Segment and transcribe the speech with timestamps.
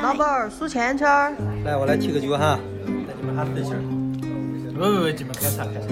[0.00, 1.32] 老板儿数钱圈儿。
[1.64, 2.56] 来，我来提个酒哈，
[3.08, 3.82] 带你们哈自信儿。
[4.78, 5.88] 喂喂喂，你们开啥开啥？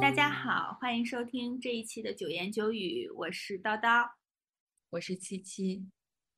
[0.00, 4.08] 大家好，欢迎收听这一期的九言九语，我是叨叨，
[4.90, 5.84] 我是七七。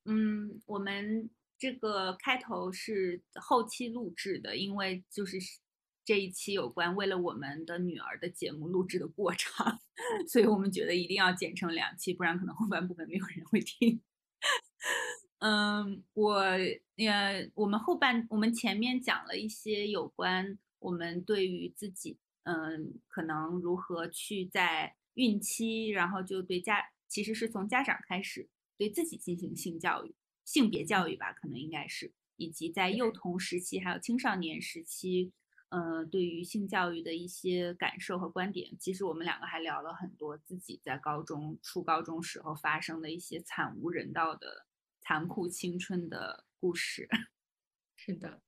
[0.06, 5.36] 嗯，我们这个开头是后期录制的，因为就是
[6.06, 9.66] 这一期有关为了我们的女儿的节目录制的过程，
[10.26, 14.00] 所以我们觉得一定要剪成两期，不然可能后半部分没有人会听。
[15.40, 16.34] 嗯，我
[16.96, 28.48] 呃，我们后半我们前面讲了一些有关我们对于自己，嗯，可能如何去在孕期，然后就对家，其实是从家长开始。
[28.78, 35.32] 对自己进行性教育、性别教育吧，可能应该是，以及在幼童时期还有青少年时期，
[35.68, 38.76] 呃，对于性教育的一些感受和观点。
[38.78, 44.66] 其实我们两个还聊了很多自己在高中、初高中时候发生的一些惨无人道的
[45.00, 47.08] 残酷青春的故事。
[47.96, 48.40] 是的，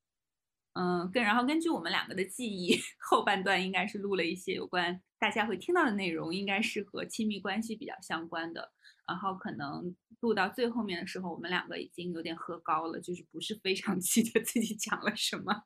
[0.75, 8.73] 嗯，跟然后根据我们两个的记忆， 后半段应该是录了一些有关大家会听到的内容，应该是和亲密关系比较相关的。
[9.07, 15.65] 然后可能录到最后面的时候，我们两个已经有点喝高了，就是不是非常记得自己讲了什么。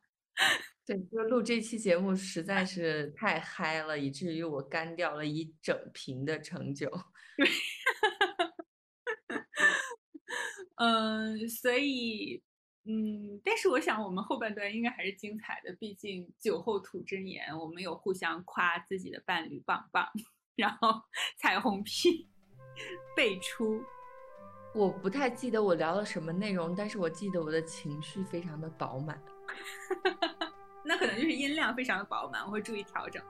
[0.84, 6.90] 对，就录这期节目实在是太嗨了，以至于我干掉了一整瓶的橙酒。
[7.36, 7.48] 对，
[10.76, 12.42] 嗯，所以，
[12.84, 20.08] 嗯，但是我想我们后半段应该还是精彩的，毕竟酒后吐真言，我们有互相夸自己的伴侣棒棒，
[20.56, 21.02] 然后
[21.38, 22.28] 彩虹屁。
[23.14, 23.82] 辈出，
[24.74, 29.22] 我不太记得我聊了什么内容，但是我记得我的情绪非常的饱满，
[30.84, 33.22] 那可能就是音量非常的饱满，我会注意调整。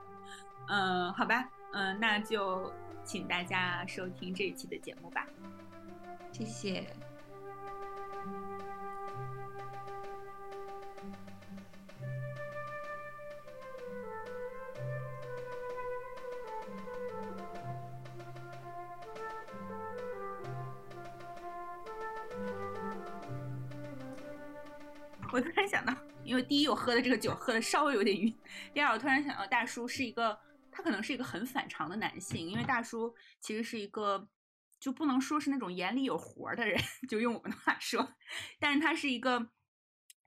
[0.67, 2.71] 嗯，好吧，嗯，那就
[3.03, 5.27] 请大家收听这一期的节目吧，
[6.31, 6.85] 谢谢。
[26.33, 28.35] 因为第一我喝的这个酒喝的稍微有点晕，
[28.73, 30.35] 第二我突然想到大叔是一个，
[30.71, 34.27] 他可能是一个很反常的男性，因为大叔其实是一个，
[34.79, 38.15] 就不能说是那种眼里有活的人，就用我们的话说，
[38.59, 39.47] 但是他是一个，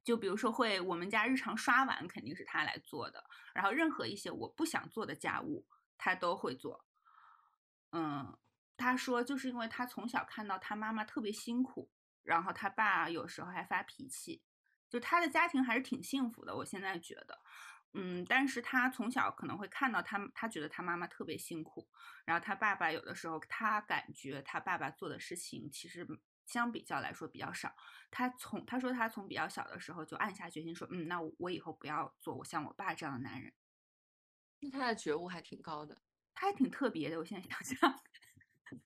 [0.04, 5.66] 就比如说会我们家日常刷碗肯定是他来做的，然后任何一些我不想做的家务
[5.98, 6.84] 他都会做，
[7.90, 8.38] 嗯，
[8.76, 11.90] 他说就是因为他从小看到他妈妈特别辛苦，
[12.22, 14.44] 然后他爸有时候还发脾气。
[14.88, 17.38] 就他的家庭还是挺幸福的，我现在觉得，
[17.94, 21.88] 嗯，但是他从小可能会看到他，他觉得他妈妈特别辛苦，
[22.24, 26.06] 然后他爸爸有的时候他感觉他爸爸做的事情其实
[26.46, 27.74] 相比较来说比较少，
[28.10, 33.52] 他从他说他从比较小的时候就暗下决心说，嗯，那我以后不要做我像我爸这样的男人，
[34.60, 36.00] 那他的觉悟还挺高的，
[36.34, 38.02] 他还挺特别的，我现在想想。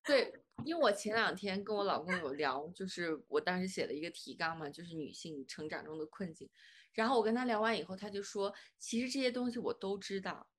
[0.04, 0.32] 对，
[0.64, 6.50] 因为我前两天跟我老公有聊，就是我当时写了一个提纲嘛，就是女性成长中的困境。
[6.92, 10.50] 然后我跟他聊完以后，他就说，其实这些东西我都知道，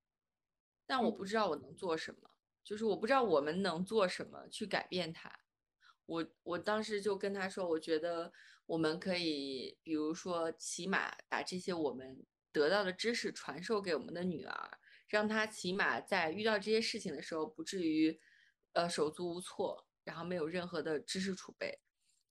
[0.87, 2.31] 但我不知道我能做什么，
[2.63, 5.31] 就是我不知道我们能做什么去改变它。
[6.07, 8.33] 我我当时就跟他说，我觉得
[8.65, 18.19] 我们可以，比如说，起码把这些我们得到的知识传授给我们的女儿，让她起码在遇到这些事情的时候，不至于。
[18.73, 21.77] 呃，手足无措，然后没有任何的知识储备，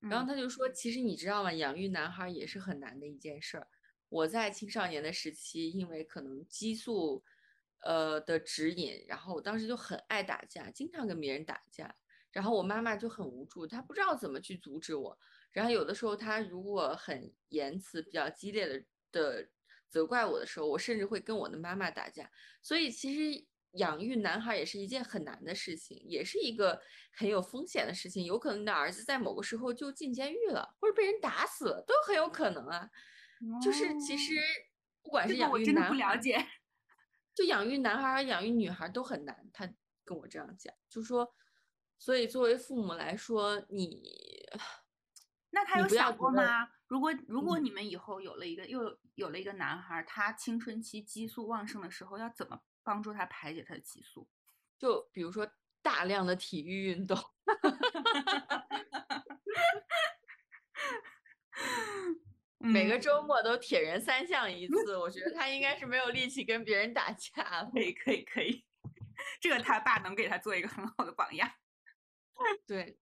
[0.00, 1.52] 然后他就说，其实你知道吗？
[1.52, 3.68] 养育男孩也是很难的一件事儿。
[4.08, 7.22] 我在青少年的时期，因为可能激素，
[7.82, 11.94] 呃的指引，然后我当时就很爱打架，经常跟别人打架，
[12.32, 15.18] 然后我妈妈就很无助，她不知道怎么去阻止我。
[15.52, 19.48] 然后有的时候，她如果很言辞比较激烈的的
[19.90, 22.30] 责怪我的时候，我甚至会跟我的妈妈打架。
[22.62, 23.46] 所以其实。
[23.72, 26.80] 养育男孩也是一件很难的事情，也是一个
[27.12, 28.24] 很有风险的事情。
[28.24, 32.90] 有可能你的儿子在某个时候就进监狱了，或者被人打死了，都很有可能啊。
[33.62, 34.34] 就是其实
[35.02, 36.20] 不管是养育男孩，
[37.32, 39.48] 就养育男孩和养育女孩都很难。
[39.52, 39.72] 他
[40.04, 41.32] 跟我这样讲，就说，
[41.98, 44.02] 所以作为父母来说，你
[45.50, 46.68] 那他有想过吗？
[46.88, 52.60] 如果如果你们以后有了一个又有了一个男孩，他青春期激素旺盛的时候要怎么？
[52.90, 54.28] 帮助他排解他的激素，
[54.76, 55.48] 就比如说
[55.80, 57.16] 大量的体育运动。
[62.58, 67.70] 嗯，每个嗯周末都铁人三项一次，我觉得他应该是没有力气跟别人打架了。
[67.72, 68.64] 可以可以可以，
[69.40, 71.48] 这个他爸能给他做一个很好的榜样。
[72.66, 72.98] 对，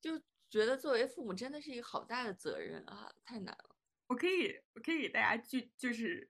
[0.00, 3.76] 就觉得作为父母真的是一个好大的责任啊，太难了。
[4.08, 6.28] 我可以我可以给大家剧就是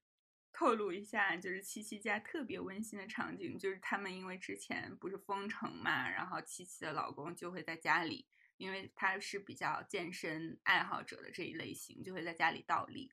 [0.61, 8.27] 透露一下，就是七七家特别温馨的场景，就是他们因为之前不是封城嘛，然后七七的老公就会在家里，
[8.59, 13.11] 因为他是比较健身爱好者的这一类型，就会在家里倒立，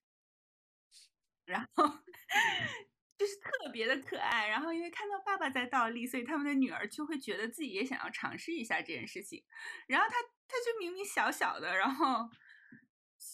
[1.45, 1.87] 然后
[3.17, 4.49] 就是特别的可爱。
[4.49, 9.41] 然后因为看到爸爸在倒立，所以他们的女儿就会觉得自己也想要尝试一下这件事情。
[9.87, 10.15] 然后他
[10.49, 12.29] 他就明明小小的，然后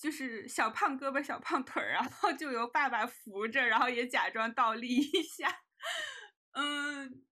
[0.02, 5.62] 就是小胖胳膊小胖腿儿，然后就由爸爸扶着，然后也假装倒立一下。
[6.52, 7.24] 嗯，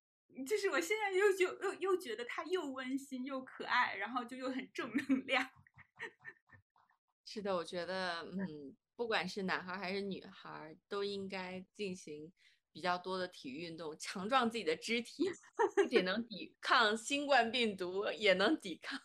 [0.45, 5.49] 就是我现在又就又又觉得他又温馨又可爱，然后就又很正能量。
[7.25, 12.31] 是的，我觉得，嗯，不管是男孩还是女孩，都应该进行
[12.71, 15.29] 比较多的体育运动，强壮自己的肢体，
[15.75, 18.99] 不仅能 抵抗新冠病毒，也能抵抗，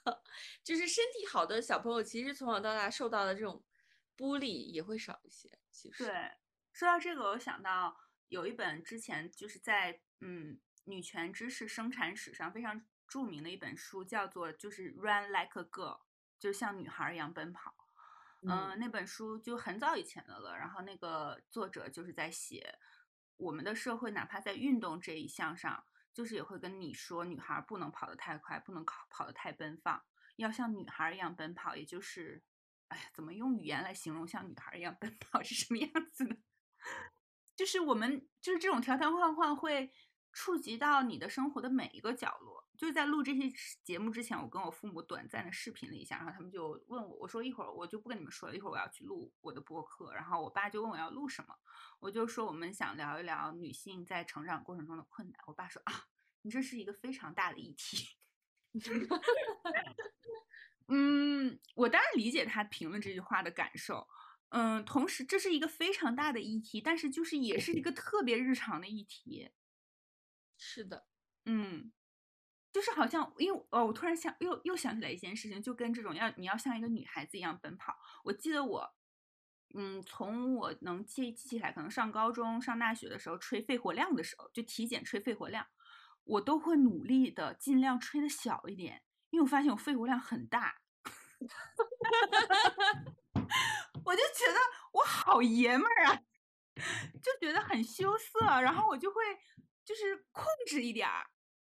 [0.62, 3.64] 就是身体好的小朋友，其实从小到大受到的这种
[4.16, 5.58] 孤立也会少一些。
[5.70, 6.32] 其实，对，
[6.72, 7.96] 说到这个，我想到
[8.28, 15.98] 有一本之前就是在嗯女权知识生产史上非常著名的一本书，叫做就是《Run Like a Girl》，
[16.38, 17.74] 就是像女孩儿一样奔跑。
[18.42, 20.56] 嗯、嗯那本书就很早以前的了。
[20.56, 22.78] 然后那个作者就是在写
[23.36, 30.02] 我们的社会，哪怕在运动这一项上，就是也会跟你说，女孩不能跑得太快，不能跑跑得太奔放，
[30.36, 31.76] 要像女孩一样奔跑。
[31.76, 32.42] 也就是，
[32.88, 36.36] 哎呀，怎么用语言来形容像女孩一样奔跑是什么样子的？
[37.56, 39.92] 就是我们就是这种条条框框会
[40.32, 42.65] 触及到你的生活的每一个角落。
[42.76, 43.50] 就是在录这些
[43.82, 50.12] 节目之前，我跟我父母短暂的视频了一下，然后他们就问我，我说一会儿我就不跟你们说了，一会儿我要去录我的播客。
[50.14, 51.54] 然后我爸就问我要录什么，
[51.98, 55.40] 我就说我们想聊一聊女性在成长过程中的困难。
[55.46, 56.06] 我爸说啊，
[56.42, 58.16] 你这是一个非常大的议题。
[60.88, 64.06] 嗯，我当然理解他评论这句话的感受。
[64.50, 69.50] 嗯，同时这是一个非常大的议题，但是就是也是一个特别日常的议题。
[70.56, 71.08] 是的，
[71.44, 71.92] 嗯，
[72.76, 77.96] 就是好像因为哦，我突然想又又想起来一件事情，就跟这种要你要像一个女孩子一样奔跑。
[78.22, 78.94] 我记得我，
[79.74, 85.66] 嗯，从我能记记起来，可能上高中、上大学的时候吹肺活量的时候，就体检吹肺活量，
[86.24, 90.76] 我都会努力的尽量吹的小一点，因为我发现我肺活量很大。
[91.40, 93.04] 哈哈哈
[94.04, 94.58] 我就觉得
[94.92, 96.22] 我好爷们儿啊，
[97.22, 99.22] 就觉得很羞涩，然后我就会
[99.82, 101.26] 就是控制一点儿，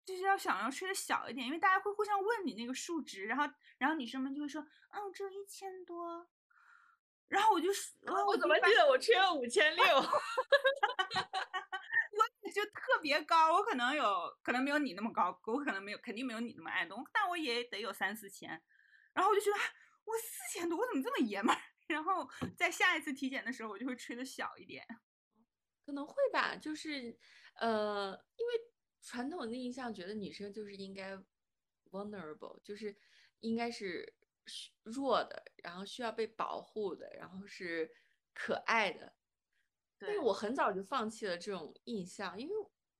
[0.09, 3.47] 就是要想要吹的小一点，因为大家会互相问你那个数值，然后
[3.77, 4.59] 然后女生们就会说，
[4.89, 6.27] 嗯，我只有一千多，
[7.27, 7.91] 然后我就说，
[8.25, 9.83] 我怎么记得我吹了五千六？
[12.41, 18.49] 我就特别高，我可能有可能没有你那么高，我可能没有肯定没有你那么爱动，但我也得有三四千，
[19.13, 19.63] 然后我就觉得啊
[20.05, 21.61] 我四千多，我怎么这么爷们儿？
[21.87, 22.27] 然后
[22.57, 24.83] 在下一次体检的时候，我就会吹的小一点。
[25.85, 27.17] 可能会吧，就是
[27.55, 28.53] 呃，因为
[29.01, 31.17] 传统的印象觉得女生就是应该
[31.91, 32.95] vulnerable，就是
[33.39, 34.13] 应该是
[34.83, 37.91] 弱的，然后需要被保护的，然后是
[38.33, 39.13] 可爱的。
[39.97, 42.53] 但是我很早就放弃了这种印象，因为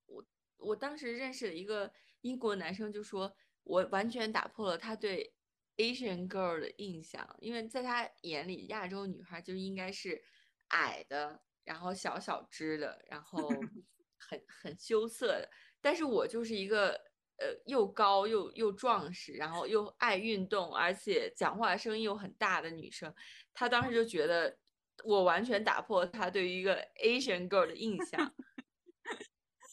[0.05, 0.25] 我
[0.57, 5.33] 我当时认识了一个英国男生，就说我完全打破了他对
[5.77, 10.21] Asian girl 的印象，因为在他眼里，亚洲女孩就应该是
[10.69, 13.47] 矮的，然后小小只的，然后
[14.17, 15.50] 很很羞涩的。
[15.81, 16.89] 但是我就是一个
[17.38, 23.13] 呃又高又又壮实，然后又爱运动，而且讲话声音又很大的女生。
[23.53, 24.57] 她当时就觉得
[25.03, 28.33] 我完全打破她对于一个 Asian girl 的印象。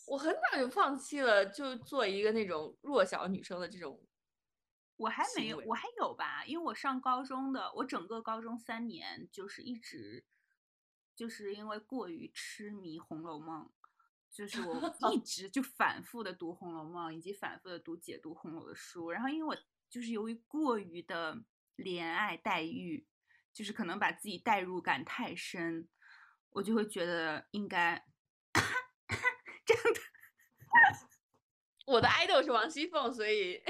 [0.09, 4.01] 我很早就放弃了，就做一个那种弱小女生的这种
[4.97, 10.25] 我还没有，我还有吧，因为我上高中的，我整个高中三年就是一直，
[11.17, 13.65] 就是因为过于痴迷《红楼梦》，
[14.37, 14.79] 就是我
[15.15, 19.11] 一直就反复的读《红楼梦》，以及反复的读解读红楼的书。
[19.11, 19.57] 然后因为我
[19.89, 21.43] 就是由于过于的
[21.77, 23.07] 怜爱黛玉，
[23.51, 25.89] 就是可能把自己代入感太深，
[26.51, 28.05] 我就会觉得应该
[29.65, 30.01] 这样的。
[31.87, 33.63] 我的 idol 是王熙凤，所以，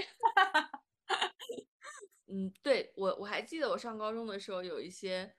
[2.27, 5.37] 嗯，对我我还记得我上高中的时候有一些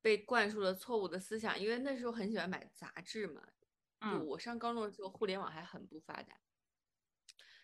[0.00, 3.42] 被灌输了错误的思想，因为那时候很喜欢买杂志嘛，
[4.26, 6.38] 我上高中的时候互联网还很不发达，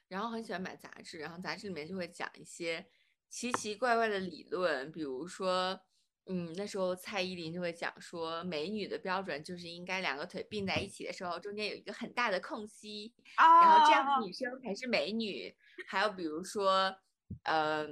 [0.08, 2.86] 然后很喜欢买杂志，然后杂志里面就会讲一些
[3.28, 5.80] 奇奇怪怪的理论，比如说，
[6.26, 15.56] 嗯，那时候蔡依林就会讲说，美女的标准就是应该两个腿并在一起的时候，中间有一个很大的空隙，然后这样的女生才是美女。
[15.86, 16.94] 还有比如说，
[17.44, 17.86] 呃，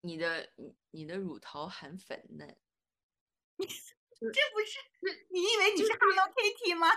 [0.00, 2.48] 你的你你的乳头很粉嫩，
[3.58, 3.66] 这
[4.26, 6.88] 不是你以为你是 Hello Kitty 吗？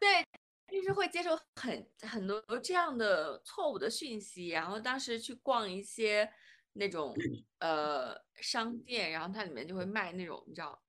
[0.00, 0.24] 对，
[0.70, 6.32] 就是会接受很很多这样的错误的讯息，然后当时去逛一些。
[6.74, 7.14] 那种
[7.58, 10.82] 呃商店，然后它里面就会卖那种你知道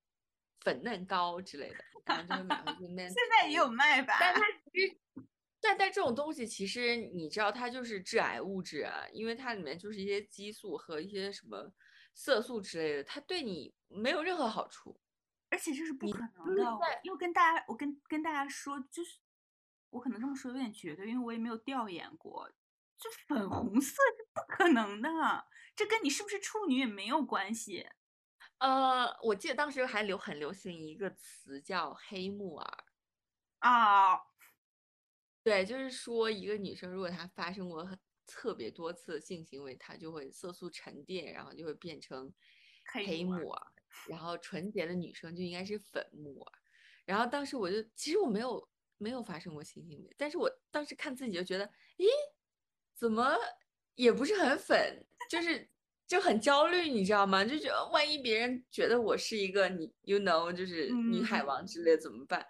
[0.62, 1.76] 粉嫩膏之类的，
[2.06, 3.06] 然后就会买回去嫩。
[3.06, 4.16] 现在也有卖吧？
[4.18, 4.40] 但它
[4.72, 4.96] 其实，
[5.60, 11.70] 但但这种东西其实你知道它就是致癌物质啊，因为它里面就是一些激素和一些什么
[12.14, 14.98] 色素之类的，它对你没有任何好处。
[15.54, 17.00] 而且这是不可能的。
[17.04, 19.20] 因为跟大家，我跟跟大家说，就是
[19.90, 22.50] 我可能这么说有点绝对，因为我也没有调研过，
[22.98, 25.46] 就粉红色是不可能的。
[25.76, 27.86] 这跟你是不是处女也没有关系，
[28.58, 32.84] 呃，我记得当时还流很流行一个词叫“黑木耳”，
[33.60, 34.18] 啊，
[35.44, 37.88] 对，就是说一个女生如果她发生过
[38.26, 42.32] 特别多次性行为，她就会色素沉淀，然后就会变成
[42.92, 43.72] 黑木耳，
[44.08, 46.52] 然后纯洁的女生就应该是粉木耳。
[47.04, 51.66] 然后当时我就其实我没有没有发生过性行为，但是我当时看自己就觉得，
[51.98, 52.06] 咦，
[52.94, 53.36] 怎么？
[53.96, 55.70] 也不是很粉，就是
[56.06, 57.44] 就很焦虑，你知道吗？
[57.44, 62.44] 就觉得万一别人觉得我是一个你，you know，就是女海王之类怎么办？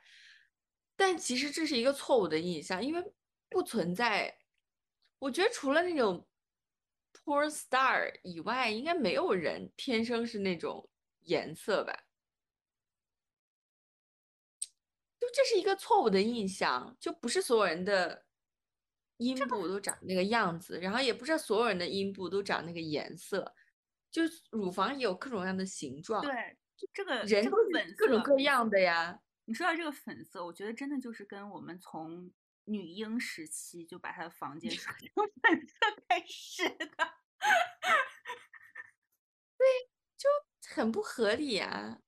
[0.97, 3.13] 但其实这是一个错误的印象，因为
[3.51, 4.39] 不存在。
[5.19, 6.27] 我觉得除了那种
[7.13, 10.89] porn star 以外，应该没有人天生是那种
[11.25, 12.05] 颜色吧？
[15.21, 18.25] 就这是一个错误的印象，就不是所有人的。
[19.19, 23.55] 阴部都长那个样子，然后也不知道所有人的阴部都长那个颜色，
[24.11, 26.21] 就乳房也有各种各样的形状。
[26.21, 26.59] 对，
[26.93, 29.17] 这个人都是各种各样的呀。
[29.45, 32.29] 你说到这个粉色，我觉得真的就是跟我们从
[32.65, 35.09] 女婴时期就把她的房间刷 成
[35.41, 35.77] 粉色
[36.09, 36.87] 开始的。
[39.57, 39.94] 对，就
[40.75, 42.01] 很不合理啊。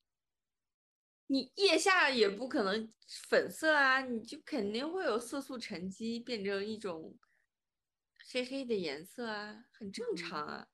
[1.28, 2.92] 你腋下也不可能
[3.28, 7.16] 粉色啊，你就肯定会有色素沉积，变成一种
[8.32, 10.68] 黑黑的颜色啊，很正常啊。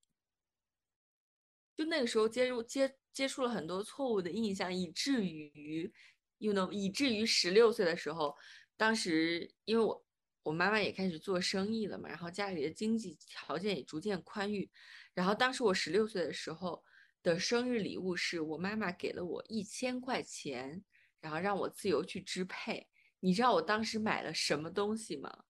[1.75, 5.92] 就那个时候接入接接触了很多错误的印象，以至于
[6.38, 8.37] ，you know，以至于十六岁的时候，
[8.76, 10.04] 当时因为我
[10.42, 14.70] 我妈妈也开始做生意了嘛，然后家里的经济条件也逐渐宽裕，
[15.14, 16.84] 然后当时我十六岁的时候。
[17.23, 20.83] 的生日礼物是我妈妈给了我一千块钱，
[21.21, 22.88] 然后让我自由去支配。
[23.21, 25.45] 你知道我当时买了什么东西吗？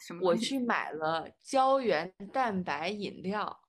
[0.00, 0.20] 什么？
[0.22, 3.62] 我去买了胶原蛋白饮料。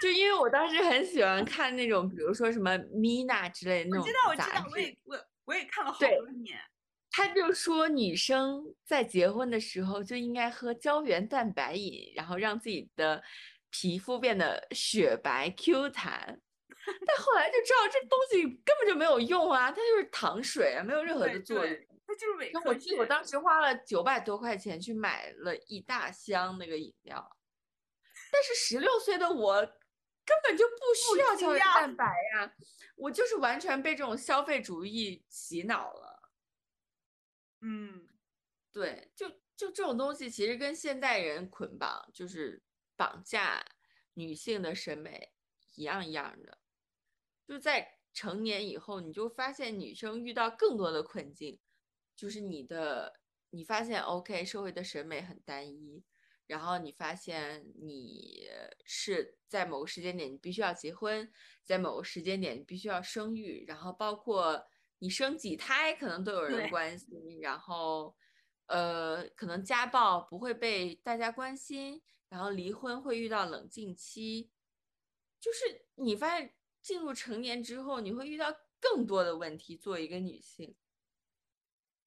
[0.00, 4.18] 就因为我当时很喜欢看那种，比如说什么 Mina 之类的那种杂志。
[4.28, 6.58] 我知道，我知道，我也我我也看了好多年。
[7.12, 13.22] 他就说，女生在结婚的时候就应该喝胶原蛋白饮，然后让自己的
[13.70, 16.40] 皮肤变得雪白 Q 弹。
[17.06, 21.78] 但后来就知道这东西根本就没有用啊，它就是糖水啊，没有任何的作用。
[22.04, 27.24] 它就是伪我记得我当时花了九百多块钱去买了一大箱那个饮料，
[28.32, 30.74] 但是十六岁的我根本就不
[31.14, 32.04] 需要胶原蛋白
[32.34, 32.52] 呀，
[32.96, 36.11] 我就是完全被这种消费主义洗脑了。
[37.64, 38.08] 嗯，
[38.72, 42.60] 对，就就这种东西，其实跟现代人捆绑，就是
[42.96, 43.64] 绑架
[44.14, 45.32] 女性的审美
[45.76, 46.58] 一样一样的。
[47.46, 51.60] 就在成年以后，你就发现女生遇到更多的困境，
[52.16, 56.02] 就是你的，你发现 OK，社会的审美很单一，
[56.48, 58.48] 然后你发现你
[58.84, 64.66] 是在某个时间点你必须要结婚，在某个时间点你必须要生育，然后包括。
[65.02, 68.14] 你生几胎可能都有人关心，然后，
[68.66, 74.52] 呃，可能家暴不会被大家关心，然后离婚会遇到冷静期，
[75.40, 79.76] 就是你发现进入成年之后，你会遇到更多的问题。
[79.76, 80.76] 作为一个女性，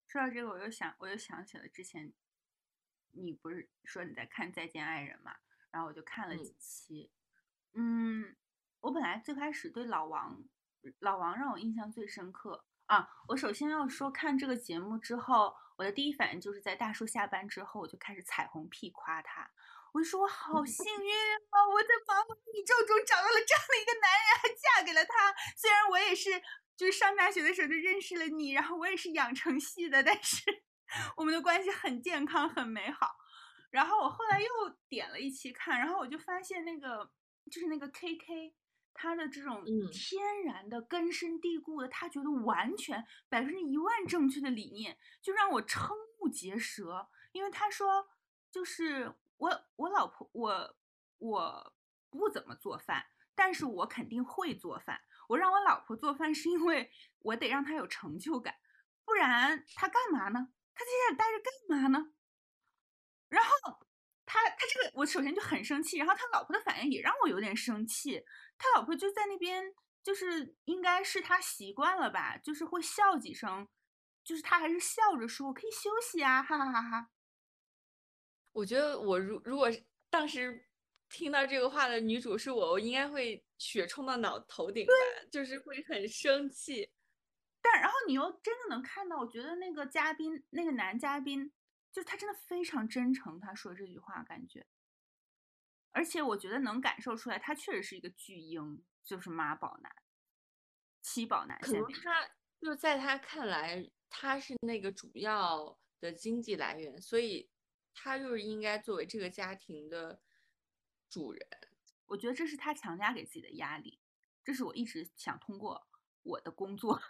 [0.07, 2.13] 说到这个，我又想，我又想起了之前，
[3.11, 5.35] 你不是说你在看《再见爱人》嘛？
[5.69, 7.11] 然后我就看了几期，
[7.73, 8.37] 嗯，
[8.79, 10.41] 我本来最开始对老王，
[10.99, 12.63] 老王让我印象最深刻。
[12.87, 19.49] 啊，我首先要说，看这个节目之后，我的第一反应就是在大叔下班之后，我就开始彩虹屁夸他。
[19.93, 21.13] 我就说我好幸运
[21.49, 25.33] 啊，我在茫茫宇宙中找到了这样的一个男人，还嫁给了他。
[25.55, 26.29] 虽然我也是，
[26.75, 30.43] 就是上大学的时候就认识了你，然后我也是养成系的，但是
[31.17, 33.15] 我们的关系很健康，很美好。
[33.71, 34.47] 然后我后来又
[34.87, 37.09] 点了一期看，然后我就发现那个
[37.49, 38.53] 就是那个 KK，
[38.97, 47.07] 他的这种嗯天然的根深蒂固的，他觉得完全百分之一万正确的理念，就让我瞠目结舌。
[47.33, 48.07] 因为他说，
[48.49, 50.77] 就是我我老婆我
[51.17, 51.73] 我
[52.09, 55.01] 不怎么做饭，但是我肯定会做饭。
[55.27, 58.55] 我让我老婆做饭是因为我得让她有成就感，
[59.03, 60.47] 不然她干嘛呢？
[60.73, 62.13] 她在家里待着干嘛呢？
[63.27, 63.51] 然后
[64.25, 68.23] 他他这个我首先就很生气，然后他老婆的反应也让我有点生气。
[68.57, 73.67] 他老婆就在那边，就是应该是他习惯了吧，就是会笑几声，
[74.23, 77.09] 就是他还是笑着说：“我可以休息啊，哈哈哈哈。”
[78.53, 79.69] 我觉得我如如果
[80.09, 80.65] 当时
[81.09, 84.93] 听到这个话的女主是我，我应该会血冲到脑头顶吧，
[85.29, 86.89] 就是会很生气。
[87.61, 91.51] 但然后你又真的能看到，我觉得那个嘉宾，那个男嘉宾，
[91.91, 94.65] 就是他真的非常真诚，他说这句话感觉，
[95.95, 99.95] 而且我觉得能感受出来，他确实是一个巨婴，就是妈宝男、
[101.01, 101.57] 七宝男。
[101.61, 107.49] 可能他就在他看来，他是那个主要的经济来源，所以
[107.93, 110.19] 他就是应该作为这个家庭的
[111.09, 111.47] 主人。
[112.07, 113.97] 我觉得这是他强加给自己的压力，
[114.43, 115.87] 这是我一直想通过
[116.23, 117.01] 我的工作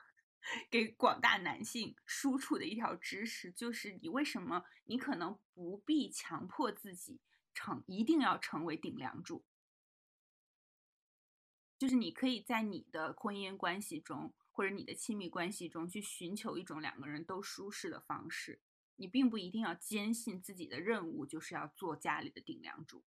[0.70, 7.20] 给广大男性输出的一条知识，就是你为什么你可能不必强迫自己
[7.56, 9.44] 成一定要成为顶梁柱，
[11.80, 18.62] 就是你可以在你的婚姻关系中或者你的亲密关系中去寻求一种两个人都舒适的方式，
[18.98, 23.04] 你并不一定要坚信自己的任务就是要做家里的顶梁柱。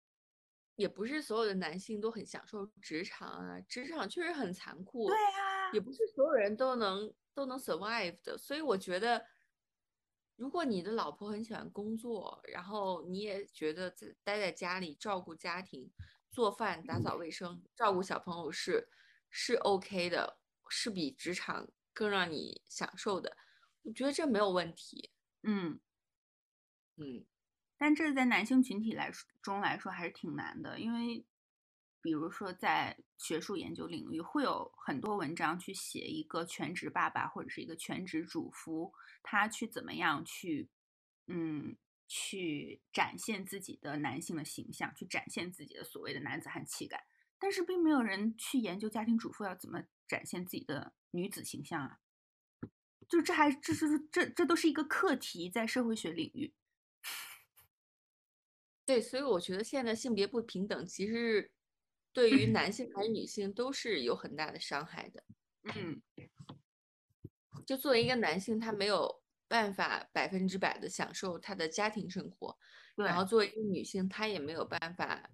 [0.76, 5.09] 也不是所有的男性都很享受职场啊，职场确实很残酷。
[5.09, 9.26] 对啊，也不是所有人都能都能 survive 的，所以我觉得，
[10.38, 15.90] 如果你的老婆很喜欢工作，然后你也觉得在待在家里照顾家庭、
[16.30, 18.88] 做饭、打扫卫生、照顾小朋友是
[19.29, 23.37] 是 OK 的，是比职场更让你享受的，
[23.83, 25.11] 我觉得这没有问题。
[25.42, 25.81] 嗯。
[26.98, 27.24] 嗯，
[27.77, 31.24] 但这在男性群体来说中来说还是挺难的，因为
[32.01, 40.69] 比如说在学术研究领域，会有很多文章去写一个全职爸爸或者是一个全职主夫，他去怎么样去，
[41.27, 47.07] 嗯，去展现自己的男性的形象，去展现自己的所谓的男子汉气概，
[47.39, 51.99] 但是并没有人去研究家庭主妇要怎么展现自己的女子形象啊，
[53.09, 56.55] 就这还这是这这都是一个课题，在社会学领域。
[58.87, 61.53] 对，所以我觉得现在性别不平等，其实
[62.12, 65.25] 对于男性还是女性都是有很大的伤害的。
[65.75, 66.03] 嗯，
[67.66, 72.59] 就作为一个男性，他没有办法百分之百的享受他的家庭生活，
[72.97, 75.31] 然后作为一个女性，她也没有办法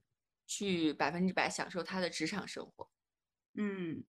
[0.46, 2.90] 去百分之百享受她的职场生活。
[3.54, 4.04] 嗯，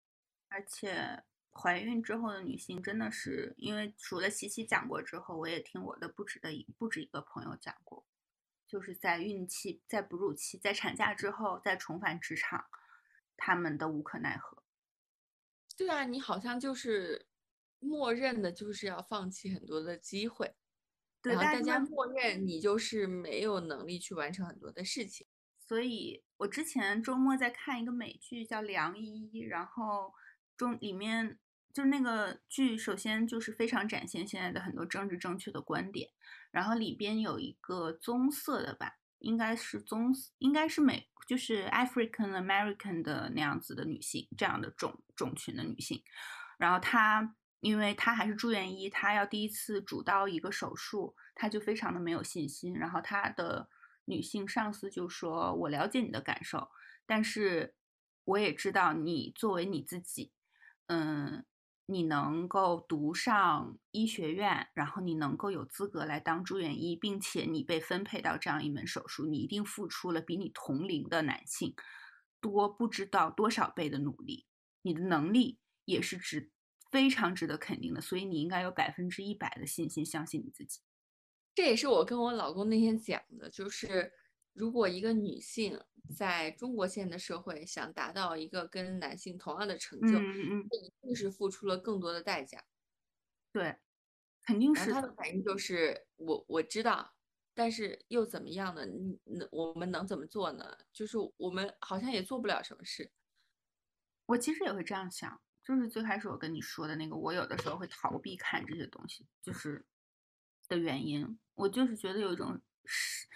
[0.49, 8.05] 而且怀孕之后的女性真的是，因为除了西西讲过之后，我也听我的不止的一不止一个朋友讲过。
[8.73, 12.65] 就是在孕期、在哺乳期、在产假之后再重返职场，
[13.37, 14.63] 他们的无可奈何。
[15.77, 17.27] 对啊，你好像就是
[17.81, 20.55] 默认的，就是要放弃很多的机会，
[21.21, 25.27] 对，大家默认你就是没有能力去完成很多的事情。
[25.59, 30.15] 所以我之前周末在看一个美剧叫《良医》，然后
[30.57, 31.39] 中里面
[31.75, 36.09] 就是那个剧，首先就是非常展现现在的很多政治正确的观点。
[36.53, 46.01] 然后里边有一个棕色的吧，应该是棕，应该是美，就是 African American 的那样子的女性，这样的种种群的女性。
[46.59, 52.75] 然后她，因为她还是住院医，她要第一次主刀一个手术，她就非常的没有信心。
[52.79, 53.69] 然后她的
[54.05, 56.69] 女性上司就说：“我了解你的感受，
[57.07, 57.75] 但是
[58.25, 60.33] 我也知道你作为你自己，
[60.87, 61.45] 嗯。”
[61.87, 71.75] 你能够读上医学院，然后你能够有资格来当住院医，并且你被分配到这样一门手术，你一定付出了比你同龄的男性
[72.41, 74.47] 多不知道多少倍的努力，
[74.83, 76.51] 你的能力也是值
[76.91, 80.81] 非常值得肯定的，所以你应该有百分之一百的信心，相信你自己。
[81.55, 84.13] 这也是我跟我老公那天讲的，就是
[84.53, 85.81] 如果一个女性。
[86.17, 92.63] 在中国现在的社会，想达到一个跟男性同样的成就，嗯嗯，一定是付出了更多的代价。
[93.53, 93.79] 对，
[94.43, 94.93] 肯定是。
[94.93, 97.15] 他的反应就是我我知道，
[97.55, 98.85] 但是又怎么样呢？
[98.85, 100.77] 你能我们能怎么做呢？
[100.93, 103.11] 就是我们好像也做不了什么事。
[104.27, 109.87] 我其实也会这样想，就是最开始我跟你说的那个，我有的时候会逃避看这些东西，就是
[110.69, 113.29] 的原因，我就是觉得有一种是。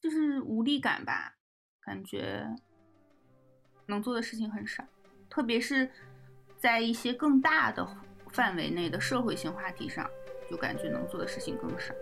[0.00, 1.34] 就是无力感吧，
[1.80, 2.46] 感觉
[3.86, 4.84] 能做的事情很少，
[5.28, 5.90] 特别是
[6.58, 7.86] 在一些更大的
[8.30, 10.08] 范围内的社会性话题上，
[10.50, 11.94] 就感觉能做的事情更少。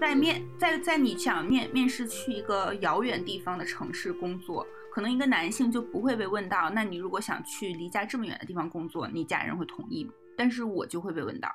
[0.00, 10.12] 在面在在你想面面试去一个遥远地方的城市工作，可能一个男性就不会被问到，那你如果想去离家这么远的地方工作，你家人会同意吗？
[10.36, 11.52] 但是我就会被问到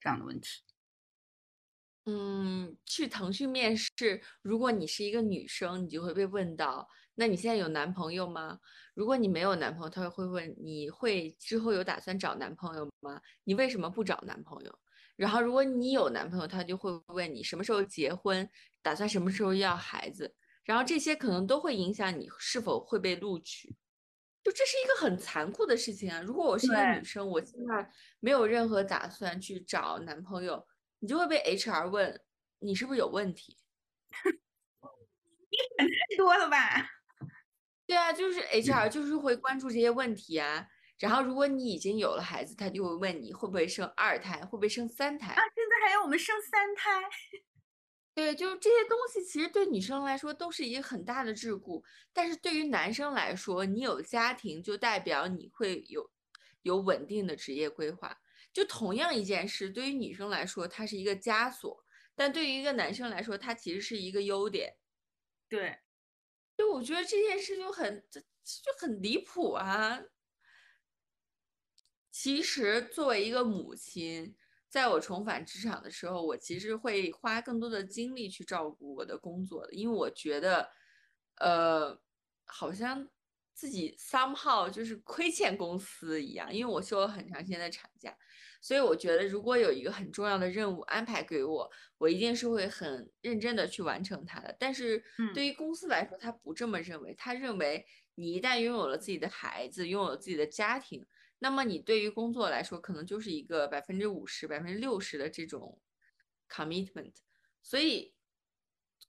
[0.00, 0.62] 这样的问题。
[2.06, 8.58] 嗯，去腾讯面试，如果你是一个女生，你就会被问到，那你现在有男朋友吗？
[8.94, 13.20] 如果你没有男朋友，他会问你会之后有打算找男朋友吗？
[13.44, 14.78] 你为什么不找男朋友？
[15.16, 18.48] 然后，如果你有男朋友，他就会问你什么时候结婚，
[18.82, 20.34] 打算什么时候要孩子。
[20.64, 23.76] 然后这些可能都会影响你是否会被录取。
[24.44, 26.20] 就这是一个很残酷的事情啊！
[26.20, 27.88] 如果我是一个女生，我现在
[28.20, 30.66] 没有任何打算去找男朋友，
[30.98, 32.20] 你就会被 HR 问
[32.58, 33.56] 你是不是有问题？
[35.50, 36.88] 你想太多了吧？
[37.86, 40.66] 对啊，就是 HR 就是会关注这些问题啊。
[41.02, 45.42] 然后，如果你已经有了孩子，他就会问你会不会生二胎，会不会生三胎啊？
[45.52, 47.02] 现在还要我们生三胎？
[48.14, 51.82] 对，就是这些东西，其实对女生来说都是一个很大的桎梏。
[52.12, 56.08] 但是对于男生来说，你有家庭就代表你会有
[56.62, 58.16] 有稳定的职业规划。
[58.52, 61.82] 就同样一件事，对于女生来说，它是一个枷锁；
[62.14, 64.76] 但对于一个男生来说，它其实是一个优点。
[65.48, 65.80] 对，
[66.56, 70.00] 就我觉得这件事就很就很离谱啊。
[72.12, 74.36] 其实，作为一个母亲，
[74.68, 80.68] 在我重返职场的时候，我其实会花更多的精力去照顾我的工作的，因为我觉得，
[81.36, 81.98] 呃，
[82.44, 83.08] 好像
[83.54, 88.14] 自己 somehow 就是亏欠公司一样，因为我休了很长时间的产假，
[88.60, 94.54] 所以我觉得如果有一个很重要的任务安排给我，我一定是会很认真的去完成它的。
[94.60, 95.02] 但是
[95.34, 101.06] 对于公司来说，他不这么认为，他认为你一旦拥有了自己的孩子，拥有了自己的家庭。
[101.42, 105.76] 那么你对于工作来说，可能就是一个百分之五十、百分之六十的这种
[106.48, 107.14] commitment，
[107.60, 108.14] 所以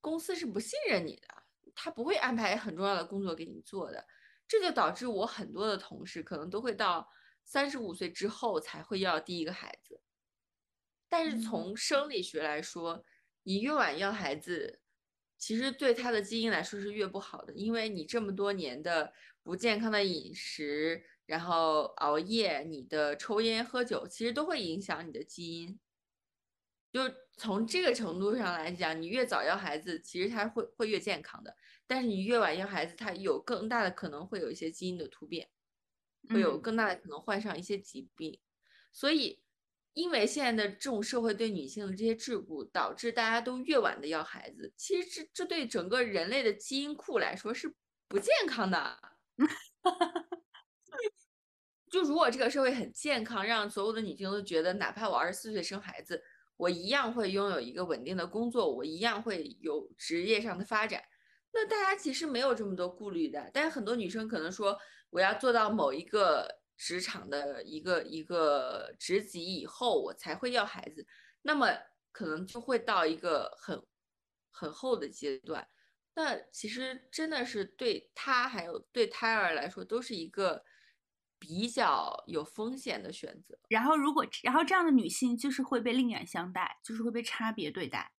[0.02, 1.28] 公司是不信任你的，
[1.76, 4.08] 他不会安排很重要的工作给你做的，
[4.48, 7.08] 这就导致我很多的同事可能都会到
[7.44, 10.02] 三十五岁之后才会要第一个孩子。
[11.08, 13.06] 但是从生理学来说，
[13.44, 14.80] 你越晚要孩子，
[15.38, 21.06] 其实对他的基因来说是越不好的，因为你这么多年的不健康的饮食。
[21.26, 25.80] 然后熬夜，你的抽烟喝酒，其实都会影响你的基因。
[26.92, 27.02] 就
[27.38, 31.56] 从这个程度上来讲，你越早要孩子，其实他会会越健康的。
[31.88, 35.50] 但是你越晚要孩子，他有更大的可能会有一些基因的突变，
[36.30, 38.40] 会有更大的可能患上一些疾病。
[38.92, 39.42] 所以，
[39.94, 44.72] 因为现在的这种社会对女性的这些桎梏，导致大家都越晚的要孩子。
[44.78, 47.74] 其实这这对整个人类的基因库来说是
[48.08, 49.00] 不健康的。
[51.90, 56.24] 就如果这个社会很健康，让所有的女性都觉得，哪怕我二十四岁生孩子，
[56.58, 61.04] 我一样会拥有一个稳定的工作，我一样会有职业上的发展，
[61.52, 63.48] 那大家其实没有这么多顾虑的。
[63.54, 64.76] 但是很多女生可能说，
[65.12, 71.06] 我要做到某一个职场的一个一个职级以后，我才会要孩子，
[71.44, 71.68] 那么
[72.12, 73.80] 可能就会到一个很
[74.50, 75.68] 很后的阶段。
[76.16, 80.66] 那其实真的是对她还有对胎儿来说，都是一个。
[81.46, 88.14] 比较有风险的选择，然后如果然后这样的女性就是会被另眼相待，就是会被差别对待，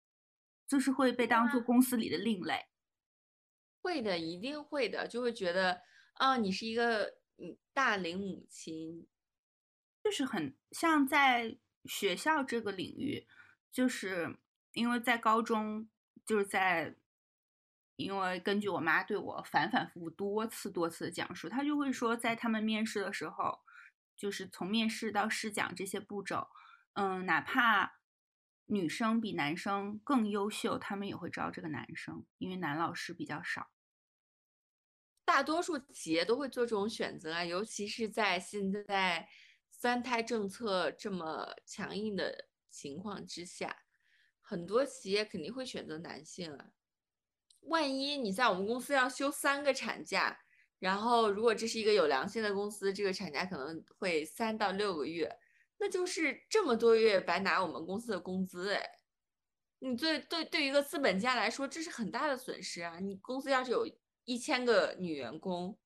[0.68, 2.66] 就是会被当做公司里的另类。
[3.80, 5.80] 会的，一定会的，就会觉得
[6.12, 9.06] 啊，你是一个嗯大龄母亲，
[10.02, 11.56] 就是很像在
[11.86, 13.26] 学校这个领域，
[13.72, 14.38] 就是
[14.74, 15.88] 因为在高中
[16.26, 16.94] 就是在。
[17.96, 23.60] 因为根据我妈对我反反复复多次多次的讲述，她就会说，在他们面试的时候，
[24.16, 26.48] 就是从面试到试讲这些步骤，
[26.94, 28.00] 嗯，哪怕
[28.66, 33.70] 女生比男生更优秀，他们也会招这个男生，因为男老师比较少。
[35.24, 39.28] 大多数企业都会做这种选择啊，尤其是在现在
[39.70, 43.84] 三胎政策这么强硬的情况之下，
[44.40, 46.66] 很多企业肯定会选择男性啊。
[47.66, 50.40] 万一你在我们公司要休三个产假，
[50.78, 55.38] 然后如果这是一个有良心的公司，这个产假可能会三到六个月，
[55.78, 59.00] 那就是这么多月白拿我们公司的工资哎。
[59.80, 62.98] 你对对对于一个资本家来说，这是很大的损失啊！
[63.00, 63.86] 你公司要是有
[64.24, 65.78] 一千个女员工，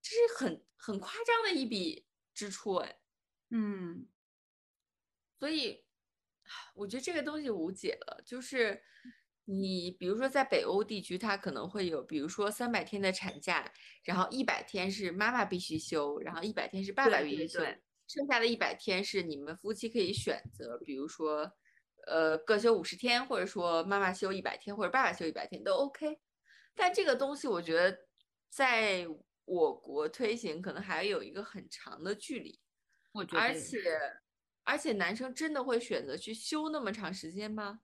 [0.00, 3.00] 这是很很夸张的一笔支出哎。
[3.48, 4.06] 嗯，
[5.40, 5.84] 所以
[6.74, 8.22] 我觉得这个东西无解了。
[8.24, 8.80] 就是
[9.44, 13.72] 你比如说在北欧地区，它可能会有，比如说三百天的产假，
[14.04, 17.60] 然后一百天是妈妈必须休，然后一百天是爸爸必须休，
[18.06, 21.52] 剩下的一百天是你们夫妻可以选择，比如说。
[22.06, 26.18] 呃，各休五十天，或者说妈妈休一百天，或者爸爸休一百天都 OK。
[26.74, 28.06] 但这个东西，我觉得
[28.48, 29.06] 在
[29.44, 32.58] 我国推行可能还有一个很长的距离。
[33.12, 33.78] 我觉得，而且
[34.64, 37.80] 而且男生真的会选择去休那么长时间吗？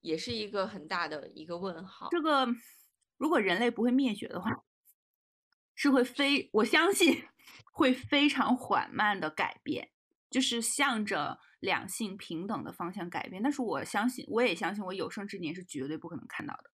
[0.00, 2.08] 也是一个很大的一个问号。
[2.10, 2.46] 这个
[3.16, 4.50] 如果人类不会灭绝的话，
[5.74, 7.24] 是会非我相信
[7.72, 9.90] 会非常缓慢的改变，
[10.30, 11.40] 就是向着。
[11.60, 16.70] 两性平等的方向改变，但是我相信，我也相信，我有生之年是绝对不可能看到的。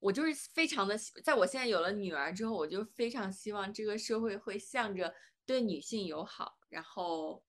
[0.00, 5.14] 我就是非常的，在我现在有了女儿之后，我就非常希望这个社会会向着
[5.46, 7.42] 对女性友好，然后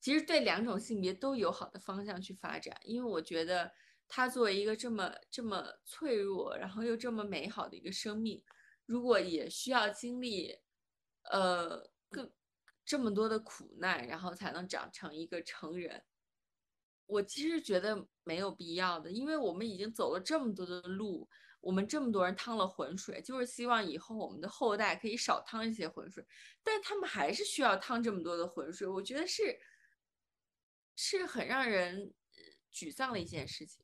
[0.00, 2.76] 其实对两种性别都友好的方向去发展。
[2.82, 3.70] 因为我觉得
[4.08, 8.42] 他作为一个这么这么脆弱，然后又这么美好的一个生命，
[8.86, 10.58] 如果也需要经历，
[11.30, 12.30] 呃，更。
[12.82, 16.02] 这么多的苦难，然后才能长成一个成人。
[17.06, 21.28] 我其实觉得没有必要的，因为我们已经走了这么多的路，
[21.60, 26.26] 我们这么多人趟了浑水，就是希望以后我们的后代可以少趟一些浑水。
[26.64, 29.56] 但他们还是需要趟这么多的浑水，我觉得是
[31.02, 32.12] 是很让人
[32.70, 33.82] 沮丧的一件事情。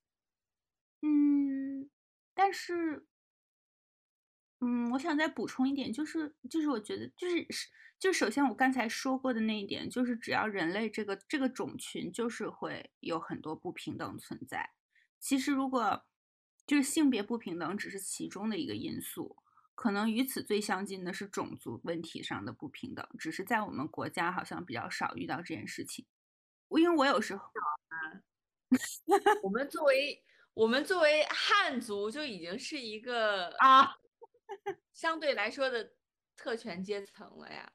[1.00, 1.88] 嗯，
[2.34, 3.06] 但是，
[4.60, 7.68] 嗯，我想再补充一点，就是就是我觉得就是是。
[7.98, 14.68] 就首先我刚才说过的那一点，就是只要人类这个这个种群，就是会有很多不平等存在。
[15.18, 16.04] 其实如果
[16.66, 19.38] 就是性别不平等只是其中的一个因素，
[19.74, 26.04] 可能与此最相近的是种族问题上的不平等，只是在我们国家好像比较少遇到这件事情。
[26.68, 27.50] 我因为我有时候，
[29.42, 30.24] 我们作为
[30.54, 33.96] 我们作为汉族就已经是一个啊
[34.92, 35.94] 相对来说的
[36.36, 37.72] 特权阶层了呀。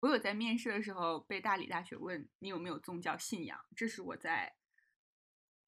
[0.00, 4.56] 我有在面试的时候被大理大学问你有没有宗教信仰，这是我在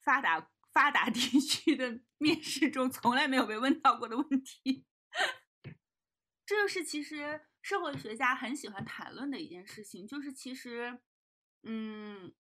[0.00, 4.86] 发达发达地区的面试中从来没有被问到过的问题。
[6.46, 10.98] 这就是其实社会学家很喜欢谈论的一件事情，就是其实，
[11.64, 12.32] 嗯。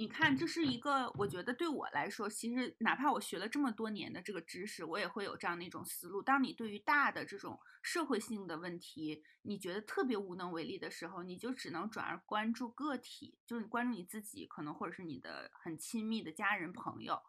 [0.00, 6.22] 你看，这是一个，我觉得对我来说，其实哪怕我学了这么多年的这个知识，我也会有这样的一种思路。
[6.22, 17.20] 当你对于大的这种社会性的问题，你觉得特别无能为力的时候，你就只能转而关注个体，就是关注你自己，可能或者是你的很亲密的家人朋友，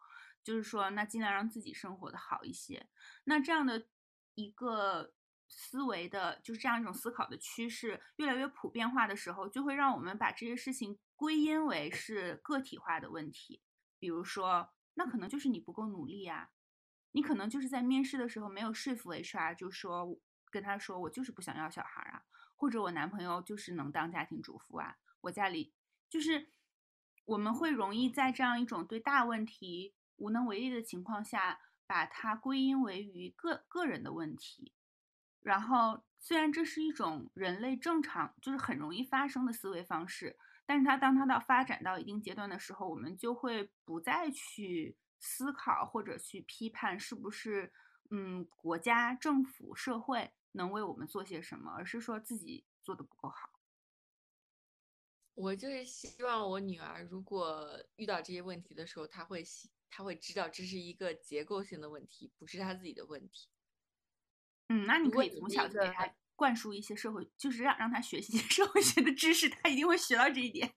[0.44, 2.88] 就是说，那尽量让自己生活的好一些。
[3.24, 3.88] 那这样的
[4.36, 5.12] 一个。
[5.50, 13.60] 思维的，就是这样一种思考的趋势越来越普遍化的时候，就会让我们把这些事情归因为是个体化的问题。
[13.98, 16.50] 比如说，那可能就是你不够努力啊，
[17.10, 20.16] 你可能就是在面试的时候没有说服 HR，就说
[20.50, 22.22] 跟他说我就是不想要小孩啊，
[22.54, 25.74] 或者我男朋友就是能当家庭主妇啊，我家里
[26.08, 26.52] 就是
[27.24, 34.72] 我们会容易在这样一种对大问题无能为力的情况下，把它归因为于个个人的问题。
[35.42, 47.72] 然后，虽然这是一种人类正常，就是很容易发生的思维方式，但是它当它到发展到一定阶段的时候，我们就会不再去思考或者去批判是不是，
[48.10, 53.50] 嗯，国家、政府、社会能为我们做些什么，而是说自己做的不够好。
[55.34, 59.42] 我就是希望我女儿如果遇到这些问题的时候，她会
[59.88, 63.48] 她会知道这是一个结构性的问题，不是她自己的问题。
[64.70, 70.72] 嗯，那你可以从小就给他灌输一些社会，就是让让他学习 社会学的知识，他一定会学到这一点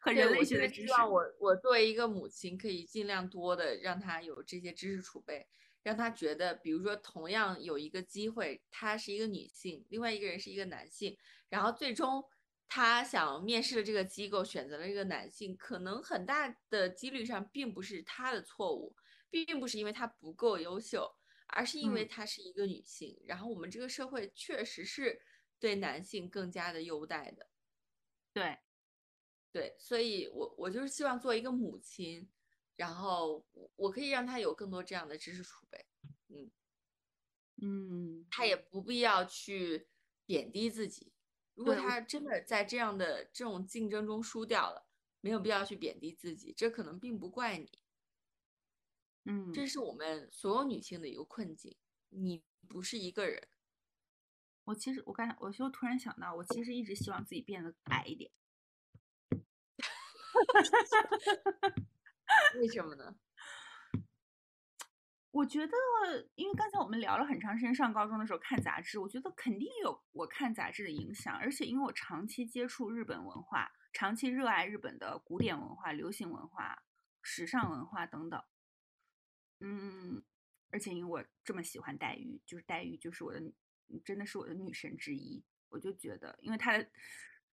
[0.00, 0.92] 和人类学的知识。
[1.02, 5.46] 我我作为一个母亲，可以尽量多的让他有这些知识储备，
[5.82, 11.16] 让他觉得，比如说同样有一个机会，她是一个女性，另外一个人是一个男性，
[11.50, 12.24] 然后最终
[12.68, 18.96] 他想面试的这个机构选择了一个男性，可能很大的几率上并不是他的错误，
[19.28, 21.16] 并不是因为他不够优秀。
[21.52, 25.20] 而是因为她是一个女性，然后我们这个社会确实是
[25.58, 27.48] 对男性更加的优待的，
[28.32, 28.58] 对，
[29.52, 32.30] 对，所以我我就是希望做一个母亲，
[32.76, 35.86] 然后我可以让她有更多这样的知识储备，
[36.28, 36.50] 嗯，
[37.62, 39.88] 嗯，她也不必要去
[40.26, 41.12] 贬低自己。
[41.54, 44.88] 如果对我他真的在这样的这种竞争中输掉了，
[45.20, 47.78] 没有必要去贬低自己，这可能并不怪你。
[49.24, 51.76] 嗯，这是我们所有女性的一个困境，
[52.08, 53.48] 你不是一个人。
[54.64, 58.30] 我其实我刚才我就突然想到，我其实一直希望自己变得矮一点。
[62.60, 63.16] 为什么呢？
[65.32, 65.76] 我觉得，
[66.34, 76.82] 因为刚才我们聊了很长时间，上高中的时候看杂志，我觉得肯定有我看杂志的影响，而且因为我长期接触日本文化，长期热爱日本的古典文化、流行文化、
[77.22, 78.42] 时尚文化等等，
[79.60, 80.22] 嗯，
[80.70, 83.40] 而且因为我这么喜欢黛玉，就是黛玉就是我的，
[84.04, 86.90] 真的是我的女神之一，我就觉得，因为她的。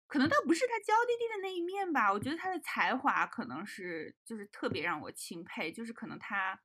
[0.08, 6.62] 可能倒不是她娇滴滴的那一面吧，我觉得她的才华可能是就是特别让我钦佩，就是可能她。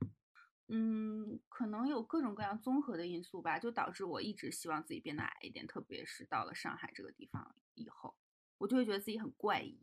[0.67, 8.15] 嗯，可能有各种各样综合的因素吧，就导致我一直希望自己变得矮一点，特别是到了上海这个地方以后，
[8.59, 9.79] 我就会觉得自己很怪异。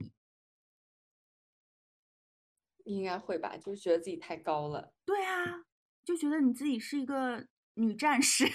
[2.97, 4.95] 应该会吧，就是觉得自己太高了。
[5.05, 5.65] 对啊，
[6.05, 8.47] 就觉得你自己是一个女战士。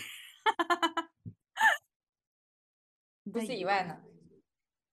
[3.23, 4.01] 除此以外呢？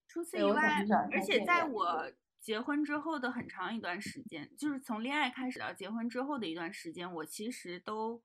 [0.06, 8.22] 除此以外而且在我结婚之后的很长一段时间，就是从恋爱开始到结婚之后的一段时间，我其实都，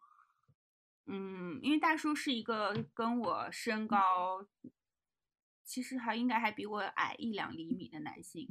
[1.06, 4.48] 嗯，因为大叔是一个跟我身高，
[5.64, 8.50] 其实还应该还比我矮一两厘米的男性。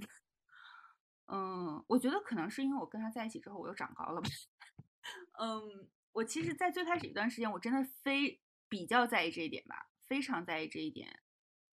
[1.26, 4.28] 嗯，我觉得可能是因为我跟他在一起之后，我又长高了吧。
[5.40, 11.20] 嗯，我其实，在最开始一段时间，我真的非比较在意这一点吧，非常在意这一点。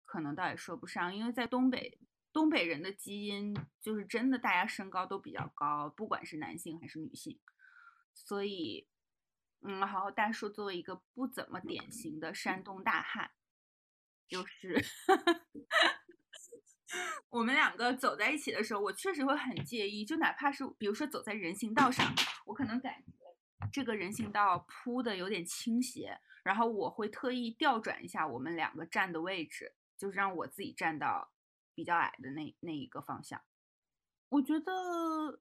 [0.05, 1.99] 可能倒也说不上，因为在东北，
[2.31, 7.39] 东北人的基因就是真的，大家身高都比较高，不管是男性还是女性。
[8.13, 8.87] 所以，
[9.61, 13.31] 嗯，然后大叔作为一个不怎么典型的山东大汉，
[14.27, 14.83] 就是
[17.29, 22.13] 我们两个走在一起的时候，我确实会很介意，就哪怕是比如说走在人行道上，
[22.45, 23.11] 我可能感觉
[23.71, 29.73] 这个人行道铺的有点倾斜，然后我会特意调转一下我们两个站的位置。
[29.97, 31.31] 就是让我自己站到
[31.73, 33.41] 比较矮的那那一个方向。
[34.29, 35.39] 我觉得，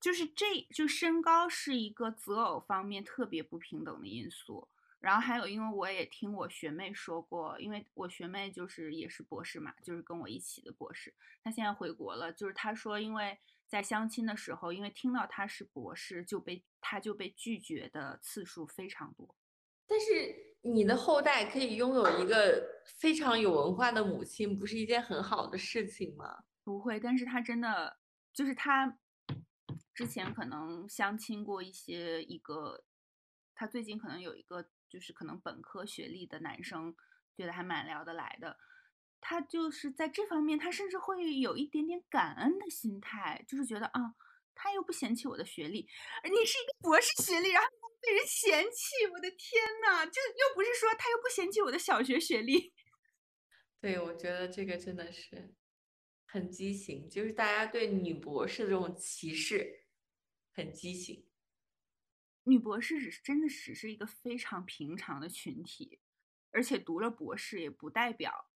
[0.00, 4.68] 就是这就身高是一个择偶方面特别不平等的因素。
[5.00, 11.14] 然后还有，因为我也听我学妹说过，因为我学妹就是也是博士嘛，就是跟我一起的博士。
[11.44, 19.36] 她现在回国了，就是她说，因为在相亲的时候，因为听到她是博士，就被她就被拒绝的次数非常多。
[19.86, 26.44] 但是你的后代可以拥有一个非常有文化的母亲，不是一件很好的事情吗？
[26.64, 27.98] 不会，但是她真的
[28.34, 28.98] 就是她
[29.94, 32.84] 之前可能相亲过一些一个，
[33.54, 36.96] 他最近可能有一个就是可能本科学历的男生，
[37.36, 38.58] 觉得还蛮聊得来的。
[39.20, 44.14] 他就是在这方面，他甚至会有一点点感恩的心态，就是觉得啊，
[44.54, 45.88] 他又不嫌弃我的学历，
[46.24, 47.68] 你是一个博士学历，然后。
[48.00, 50.06] 被人嫌弃，我的天呐！
[50.06, 52.72] 就又不是说他又不嫌弃我的小学学历。
[53.82, 55.56] 对，我觉得这个真的是
[56.24, 59.84] 很畸形，就是大家对女博士的这种歧视
[60.52, 61.27] 很畸形。
[62.48, 66.00] 女博士只是真的只是一个非常平常的群体，
[66.50, 68.50] 而且读了博士也不代表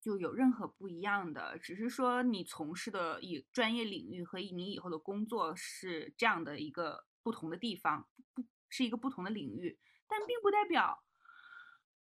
[0.00, 7.04] 就有任何不一样的，只是说你从事的以专业领域和你以后的工作是这样的一个。
[7.26, 11.02] 不同的地方，不是一个不同的领域，但并不代表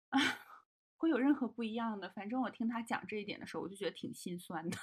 [0.09, 0.19] 啊
[0.97, 2.09] 会有任何不一样的。
[2.09, 4.77] 反正我听他讲这一点的时候，我就觉得挺心酸的。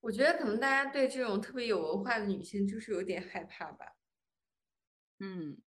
[0.00, 3.95] 我觉得可能大家对这种特别有文化的女性就是有点害怕吧，
[5.18, 5.62] 嗯，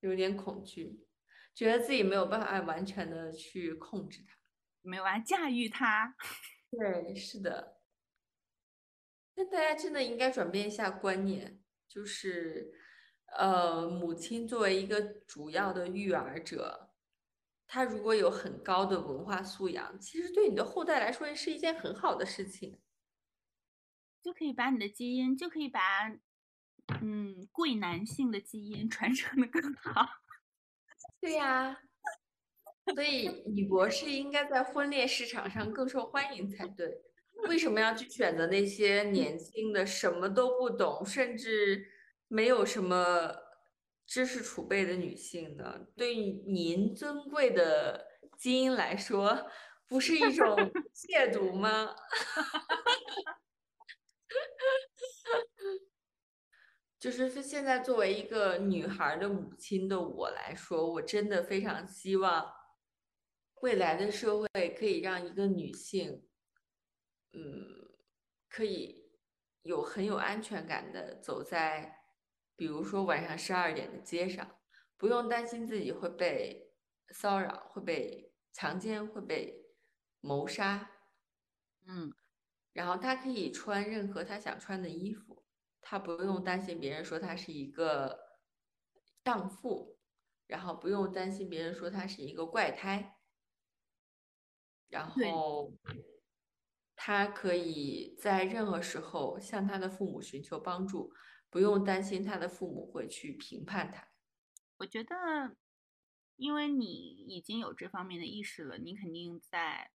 [0.00, 1.06] 有点恐惧，
[1.54, 4.34] 觉得自己没有办法完全的去控制它，
[4.82, 6.16] 没有办法驾驭它。
[6.70, 7.80] 对，是的。
[9.34, 11.62] 那大家真的应该转变一下观念。
[11.88, 12.70] 就是，
[13.38, 16.90] 呃，母亲作为一个主要的育儿者，
[17.66, 22.78] 她如果有很高的文化素养，其实对你的后代来说是一件很好的事情，
[24.22, 25.80] 就可以把你的基因，就可以把，
[27.02, 30.06] 嗯，贵男性的基因传承的更好。
[31.20, 31.78] 对呀，
[32.94, 37.02] 所以女博士应该在婚恋市场上更受欢迎才对。
[37.48, 41.86] 为什么要去选择那些年轻的、什么都不懂，甚至
[42.26, 43.32] 没有什么
[44.06, 45.86] 知识储备的女性呢？
[45.96, 49.48] 对您尊贵的基因来说，
[49.86, 50.56] 不是一种
[50.92, 51.94] 亵渎吗？
[56.98, 62.52] 就是现在作为一个女孩的母亲的我来说，我真的非常希望
[63.60, 66.28] 未来的社会可以让一个女性，
[67.32, 67.88] 嗯，
[68.48, 69.12] 可以
[69.62, 72.00] 有很有安全感的走在，
[72.56, 74.58] 比如说晚上十二点的街上，
[74.96, 76.72] 不用担心自己会被
[77.10, 79.66] 骚扰、会被强奸、会被
[80.20, 80.90] 谋杀，
[81.86, 82.12] 嗯，
[82.72, 85.37] 然后她可以穿任何她想穿的衣服。
[85.90, 88.36] 她不用担心别人说他是一个
[89.22, 89.96] 荡妇，
[90.46, 93.16] 然后不用担心别人说他是一个怪胎，
[94.88, 95.72] 然后
[96.94, 101.10] 他可以在任何时候向他的父母寻求帮助，
[101.48, 104.08] 不用担心他的父母会去评判他。
[104.76, 105.56] 我觉得，
[106.36, 109.90] 因为你已经有这方面的意识了，你肯定在，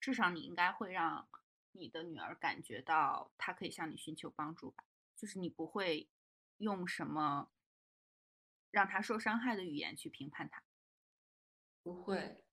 [0.00, 1.28] 至少你应该会让。
[1.72, 4.84] 你的女儿感觉到她可以向你寻求帮助吧，
[5.16, 6.08] 就是你不会
[6.58, 7.50] 用什么
[8.70, 10.62] 让她受伤害的语言去评判她，
[11.82, 12.44] 不会。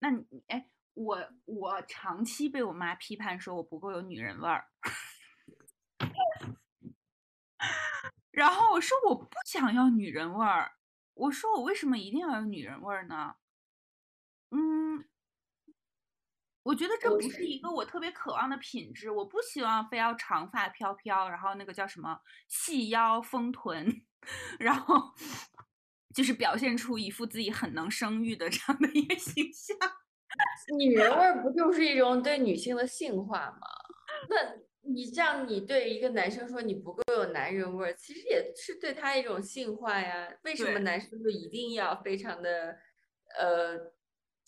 [0.00, 4.68] 那你哎，我我长期被我妈批判说我不够有女人味儿，
[8.30, 10.72] 然后我说我不想要女人味儿，
[11.14, 13.36] 我说我为什么一定要有女人味儿呢？
[14.52, 15.07] 嗯。
[16.68, 24.02] 我觉得这不是一个我特别渴望的品质，我不希望非要长发飘飘，然后那个叫什么细腰丰臀，
[24.58, 25.14] 然后
[26.14, 29.78] 就是表现出一副自己很能生育的这样的一个形象。
[30.76, 33.60] 女人味不就是一种对女性的性化吗？
[34.28, 34.36] 那
[34.82, 40.28] 你这样你对一个男生说你不够有男人味，其实也是对他一种性化呀。
[40.42, 42.76] 为什么男生就一定要非常的
[43.38, 43.96] 呃？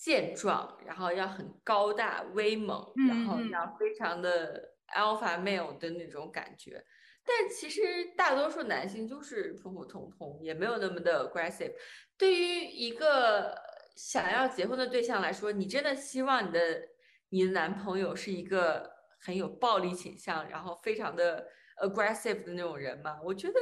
[0.02, 6.82] 健壮，然后要很高大威猛，然后要非常的 alpha male 的那种感觉。
[7.22, 7.82] 但其实
[8.16, 11.74] 大多数男性就是普普通通，也没有那么的 aggressive。
[12.16, 13.54] 对于一个
[13.94, 16.80] 想要结婚的对象来说，你真的希望你的
[17.28, 18.90] 你的男朋友是一个
[19.20, 21.46] 很有暴力倾向，然后非常的
[21.82, 23.20] aggressive 的那种人吗？
[23.22, 23.54] 我觉得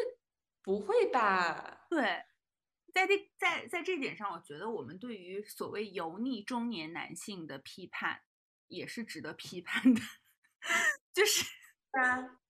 [0.63, 1.81] 不会吧。
[1.91, 2.28] 对。
[2.99, 8.23] 在这在在这点上，我觉得我们对于所谓油腻中年男性的批判
[8.67, 10.01] 也是值得批判的，
[11.15, 11.45] 就是
[11.93, 12.41] 啊，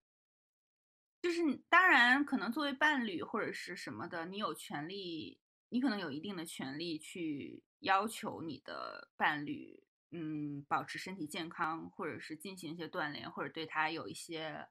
[1.20, 14.66] 就是当然，可能作为伴侣或者是什么的，你有权利，你可能有一定的权利去要求你的伴侣，嗯，保持身体健康，或者是进行一些锻炼，或者对他有一些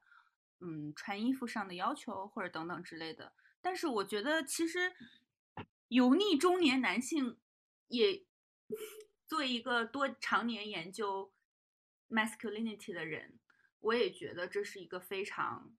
[0.58, 3.32] 嗯穿衣服上的要求，或者等等之类的。
[3.66, 4.94] 但是我觉得，其实
[5.88, 7.36] 油腻中年男性
[7.88, 8.24] 也
[9.26, 11.34] 作为一个多常年研究
[12.08, 13.40] masculinity 的人，
[13.80, 15.76] 我也觉得这是一个非常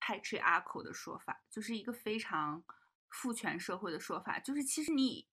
[0.00, 2.64] patriarchal 的说法，就是一个非常
[3.10, 4.38] 父权社会的说法。
[4.38, 5.28] 就是其实你，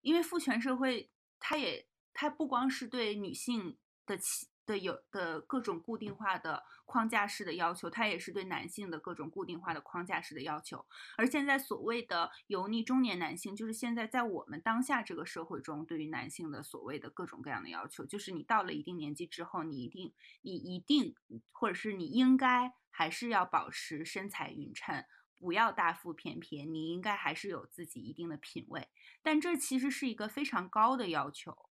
[0.00, 4.48] 因为父权社会，它也它不光是对女性的期。
[4.68, 10.84] 的有的各种固定化的框架式的要求，它也是对男性的各种固定化的框架式的要求。
[11.16, 20.12] 而现在所谓的油腻中年男性，就是现在在我们当下这个社会中对于男性的所谓的各种各样的要求，就是你到了一定年纪之后，你一定
[20.42, 21.14] 你一定
[21.50, 25.04] 或者是你应该还是要保持身材匀称，
[25.38, 28.88] 不要大腹便便，你应该还是有自己一定的品味。
[29.22, 31.67] 但这其实是一个非常高的要求。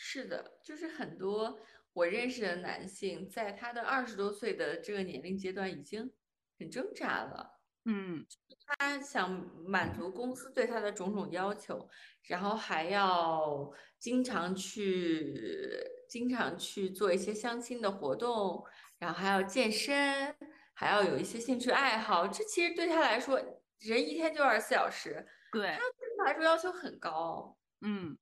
[0.00, 1.58] 是的，就是很多
[1.92, 6.12] 我认识的男性，在他的二十多岁的这个年龄阶段，已经
[6.56, 7.58] 很挣扎了。
[7.84, 8.24] 嗯，
[8.64, 9.28] 他想
[9.66, 11.88] 满足公司对他的种种要求，
[12.22, 18.64] 然后还要经常去，经常去做一些相亲的活动，
[18.98, 20.32] 然后还要健身，
[20.74, 22.28] 还要有一些兴趣爱好。
[22.28, 23.40] 这其实对他来说，
[23.80, 27.58] 人一天就二十四小时，对他对他来说要求很高。
[27.80, 28.16] 嗯，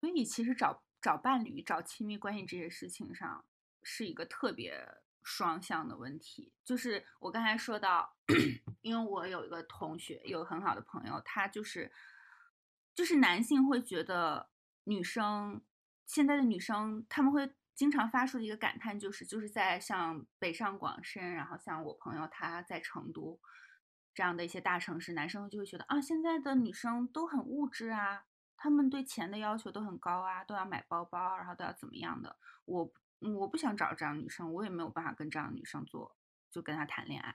[0.00, 0.80] 所以其实找。
[1.00, 3.44] 找伴侣、找亲密关系这些事情上，
[3.82, 4.86] 是一个特别
[5.22, 6.52] 双向的问题。
[6.64, 8.16] 就是我刚才说到，
[8.82, 11.90] 因为我有一个同学，有很好的朋友，他就是，
[12.94, 14.50] 就是男性会觉得
[14.84, 15.62] 女生
[16.06, 23.40] 现在的女生，他们会经常发出的一个感叹，就是就是在像北上广深，然后像我朋友他在成都
[24.12, 28.26] 这样的一些大城市，男生就会觉得啊，现在的女生都很物质啊。
[28.62, 32.36] 他们对钱的要求都很高啊，都要买包包，然后都要怎么样的？
[32.66, 36.14] 我我不想找这样女生，我也没有办法跟这样的女生做，
[36.50, 37.34] 就跟她谈恋爱。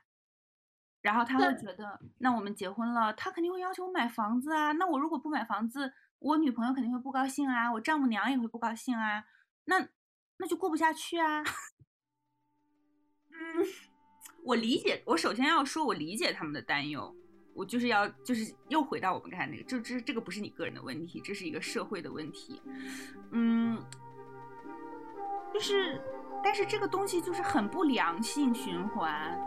[1.02, 4.72] 然后他会觉得，那我们结婚了，他肯定会要求我买房子啊。
[4.74, 9.26] 那我如果不买房子，我女朋友肯定会不高兴啊，我丈母娘也会不高兴啊。
[9.66, 9.90] 那
[10.38, 11.44] 那就过不下去啊。
[13.30, 13.66] 嗯，
[14.44, 17.16] 我理解，我首先要说，我理解他们的担忧。
[17.56, 22.62] 我就是要，就是又回到我们刚才那个，这这这个不是你个人的问题，这是一个社会的问题。
[23.32, 23.82] 嗯，
[25.54, 26.02] 就是，
[26.44, 29.40] 但是这个东西就是很不良性循环。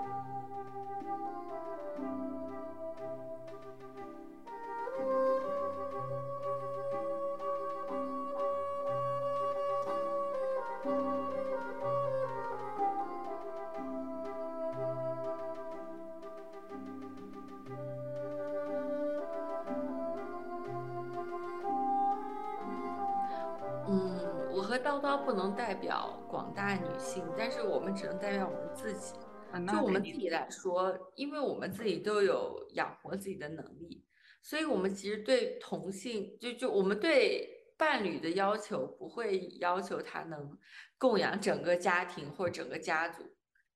[28.89, 29.19] 自己。
[29.67, 34.05] 就我们自己来说，因为我们自己都有养活自己的能力，
[34.43, 40.59] 所以我们其实对同性，就就我们对伴侣的要求，不会要求他能
[40.99, 43.23] 供养整个家庭或者整个家族，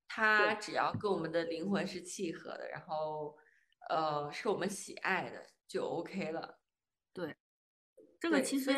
[0.06, 3.34] 他只要跟我们的灵魂是契合的，然后
[3.88, 6.60] 呃是我们喜爱的就 OK 了。
[7.14, 7.36] 对，
[8.20, 8.72] 这个其实。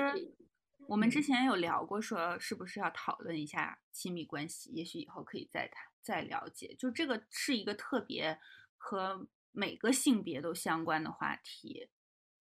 [0.87, 4.71] 我们之前有聊过，说是不是要讨论一下亲密关系？
[4.73, 6.77] 也许以后可以再谈、再了解。
[6.79, 8.39] 就这个是一个特别
[8.77, 11.89] 和每个性别都相关的话题。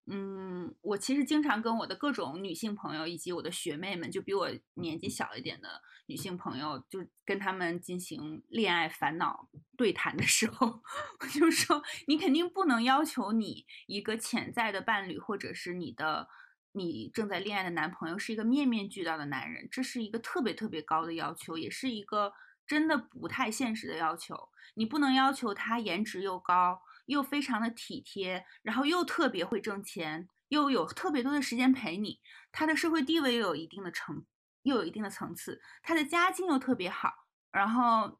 [0.05, 10.81] 嗯，我其实经常跟我的各种女性朋友以及我的学妹们，就比我年纪小一点的女性朋友，就跟他们进行恋爱烦恼对谈的时候，
[11.21, 16.27] 我就说，你肯定不能要求你一个潜在的伴侣，或者是你的。
[16.75, 22.33] 你正在恋爱的男朋友是一个面面俱到的男人，这是一个特别特别高的要求，也是一个
[22.65, 24.49] 真的不太现实的要求。
[24.75, 32.21] 你不能要求他颜值又高，又非常的体贴，然后又特别会挣钱，又有特别多的时间陪你。
[32.51, 34.25] 他的社会地位又有一定的层，
[34.63, 38.19] 又有一定的层次，他的家境又特别好，然后，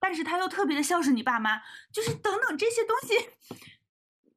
[0.00, 1.60] 但是他又特别的孝顺你爸妈，
[1.92, 3.14] 就是等等这些东西。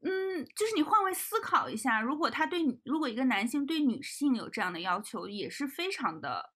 [0.01, 6.53] 嗯，就是你换位思考一下，如果他对你，如果一个男性对女性有这样的要求，也是非常的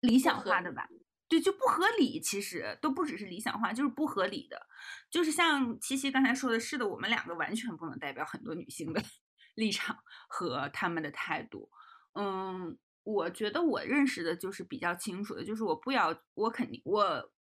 [0.00, 0.88] 理想化的吧？
[1.30, 2.20] 对，就不合理。
[2.20, 4.60] 其实都不只是理想化，就是不合理的。
[5.08, 9.02] 就是像七七刚才说的，是的，我们两个完全不能代表很多女性的
[9.54, 9.96] 立场
[10.28, 11.70] 和他们的态度。
[12.14, 17.32] 嗯，我觉得我认识的就是比较清楚的，就是我不要，我肯定我。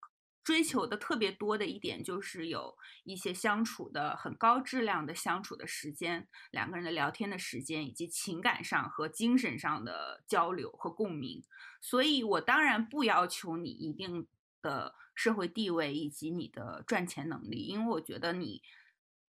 [0.44, 2.74] 追求的特别多的一点就是有
[3.04, 11.42] 一些相处的很高质量的相处的时间，两个人的聊天的时间，以及情感上和精神上的交流和共鸣。
[11.80, 14.26] 所以我当然不要求你一定
[14.62, 18.62] 的社会地位以及你的赚钱能力，因为我觉得你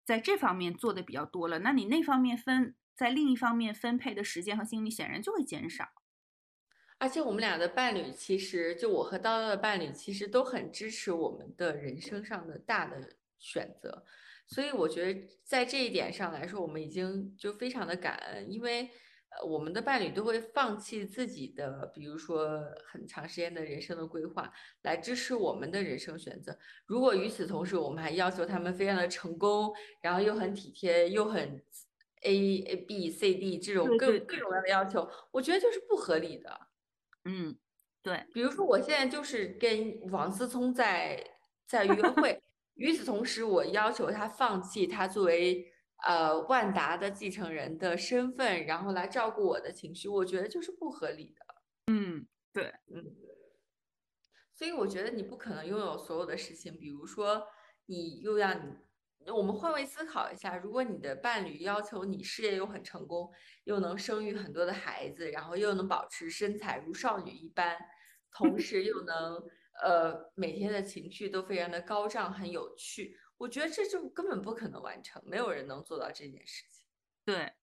[0.03, 5.89] 在这方面做的比较多了，那你那方面分在另一方面分配的时间和精力显然就会减少。
[7.03, 12.95] 而且我们俩的伴侣，其实就我和叨叨的伴侣，其实都很支持我们的人生上的大的
[13.37, 14.05] 选择，
[14.47, 18.83] 所以我觉得在这一点上来说，我们已经就非常的感恩，因为
[19.31, 24.49] 呃我们的伴侣都会放弃自己的，比如说很长时间的人生的规划，
[24.83, 26.57] 来支持我们的人生选择。
[26.85, 31.61] 如果与此同时，我们还要求他们非常的成功，然后又很体贴，又很
[32.21, 36.69] A A B C D 这种各各种各样的要求，我觉得就是不合理的。
[37.25, 37.57] 嗯，
[38.01, 41.23] 对，比如说我现在就是跟王思聪在
[41.65, 42.41] 在约会，
[42.75, 45.71] 与此同时，我要求他放弃他作为
[46.05, 51.93] 呃万达的继承人的身份，然后来照顾我的情绪，我觉得就是不合理的。
[51.93, 53.15] 嗯，对，嗯，
[54.53, 57.47] 所以我觉得你不可能拥有所有的事情，比如说
[57.85, 58.77] 你又要你。
[59.27, 63.31] 我们换位思考一下，如果你的伴侣要求你事业又很成功，
[63.63, 67.77] 又能生育很多的孩子，然后又能保持身材如少女一般，
[68.31, 69.41] 同时又能
[69.81, 76.85] 呃每天的情绪都非常的高涨，很有趣，我觉得这就根本不可能完成，没有人能做到这件事情。
[77.23, 77.53] 对，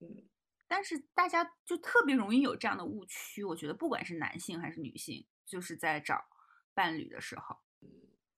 [0.00, 0.28] 嗯，
[0.66, 6.22] 但是大家就特别容易有这样的误区，我觉得不管是男性还是女性，就是在找
[6.74, 7.56] 伴侣的时候。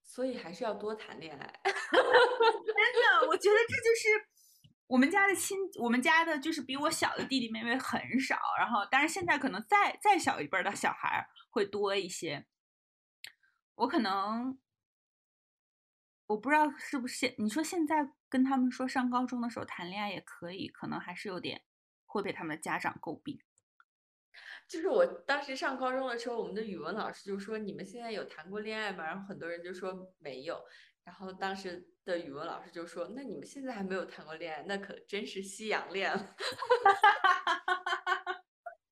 [0.05, 4.29] 所以还是要多谈恋爱，真的，我觉得这就是
[4.87, 12.47] 我们家的亲，我们家的就是比我小的弟弟妹妹很少，然后当然现在可能再再小一辈的小孩会多一些。
[13.75, 14.57] 我可能
[16.27, 21.65] 我不知道是不是现你说现在跟他们说上高中的时候谈恋爱也可以，可能还是有点
[22.07, 23.41] 会被他们的家长诟病。
[24.69, 30.61] 就是我当时上高中的时候，我们的语文老师就说：“你们现在有谈过恋爱吗？”然后很多人就说没有。
[31.05, 36.35] 然后当时的语文老师就说：“那你们现在还没有谈过恋爱，那可真是夕阳恋了。”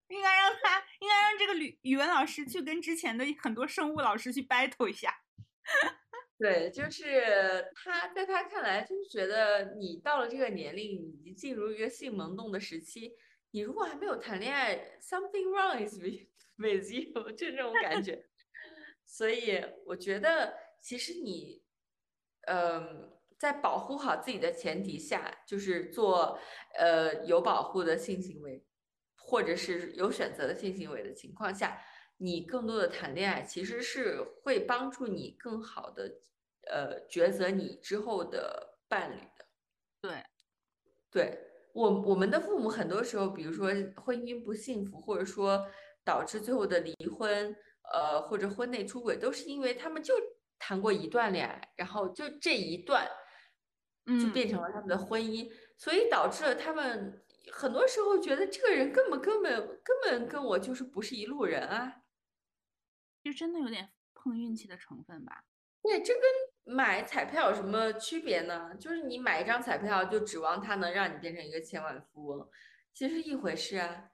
[0.08, 5.22] 应该让他，应该让这个语语文老师去跟之前的很多生物老师去 battle 一下。
[6.38, 13.14] 对，就是他在他看来，就是觉得你到了这个年龄，已经进入一个性萌动的时期，
[13.52, 16.26] 你如果还没有谈恋爱，something wrong is with
[16.58, 18.26] with you，就这种感觉。
[19.04, 21.62] 所以我觉得，其实你，
[22.48, 26.38] 嗯，在保护好自己的前提下，就是做
[26.76, 28.66] 呃有保护的性行为，
[29.16, 31.80] 或者是有选择的性行为的情况下，
[32.16, 36.20] 你更多的谈恋爱，其实是会帮助你更好的。
[36.64, 39.46] 呃，抉择你之后的伴侣的，
[40.00, 40.24] 对，
[41.10, 45.66] 对我我们的父母很多时候，比如说婚姻不幸福，或者说
[46.04, 47.54] 导致最后的离婚，
[47.92, 50.14] 呃，或者婚内出轨，都是因为他们就
[50.58, 53.08] 谈过一段恋爱，然后就这一段，
[54.06, 59.52] 就变成了他们的婚姻，所以导致了他们很多时候觉得这个人根本根本
[59.82, 62.02] 根本跟我就是不是一路人啊，
[63.24, 65.44] 就真的有点碰运气的成分吧。
[65.82, 66.22] 对，这跟
[66.64, 68.74] 买彩票有什么区别呢？
[68.78, 72.48] 就是你买一张彩票，就指望它能让你变成一个千万富翁，
[72.94, 74.10] 其实一回事啊。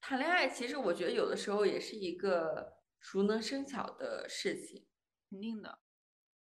[0.00, 4.86] 谈恋爱其实我觉得有的时候也是一个熟能生巧的事情，
[5.30, 5.78] 肯定的。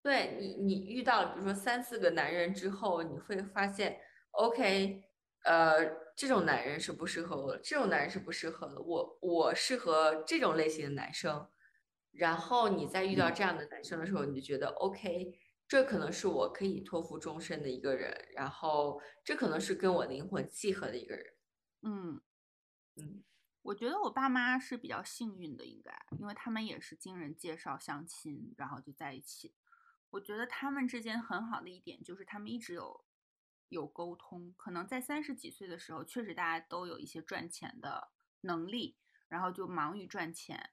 [0.02, 4.00] 对你，你遇到比如说三四个男人之后，你会发现
[4.32, 5.04] ，OK，
[5.44, 5.86] 呃，
[6.16, 11.48] 这种男人是不适合我，这种男人是不适合的，我我适合这种类型的男生。
[12.18, 15.38] 然后你在遇到这样的男生的时候，你就觉得 OK，
[15.68, 21.34] 这可能是我可以托付终身的一个人，然后这可能是跟我灵魂契合的一个人。
[21.82, 22.22] 嗯
[22.96, 23.24] 嗯，
[23.64, 29.54] 我觉得我爸妈是比较幸运的，应该，因为他们也是经人介绍相亲，然后就在一起。
[30.12, 33.04] 我觉得他们之间很好的一点就是他们一直有
[33.68, 38.12] 有沟通，可能在三十几岁的时候，确实大家都有一些赚钱的
[38.42, 38.96] 能力，
[39.28, 40.72] 然后就忙于赚钱。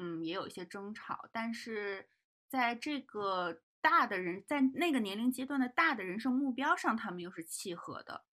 [0.00, 2.08] 嗯，也有一些争吵，但是
[2.48, 8.24] 在这个大的人在那个年龄阶段的大的人生目标上，他们又是契合的，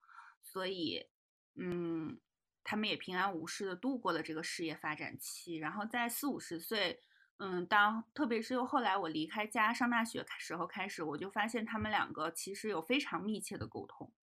[0.43, 1.09] 所以，
[1.55, 2.20] 嗯，
[2.63, 5.55] 他们也平安无事的度过了这个事业发展期。
[5.55, 7.01] 然后在四五十岁，
[7.38, 14.13] 嗯，当特别是又后来我离开家上大学时候开始，我就发现他们两个其实有非常密切的沟通，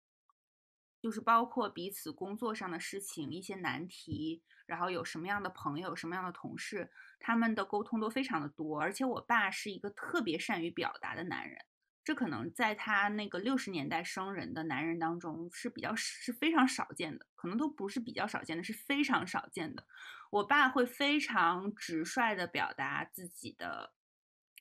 [1.00, 6.90] 就是包括彼此工作上的事情、一些难题，然后有什么样的朋友、什么样的同事。
[7.22, 11.56] 他们的沟通都非常的多，而且我爸是一个特别善于表达的男人，
[12.04, 19.86] 这可能在他那个六十年代生人的男人当中是比较是非常少见的，可能都不是比较少见的，是非常少见的。
[20.30, 23.92] 我爸会非常直率的表达自己的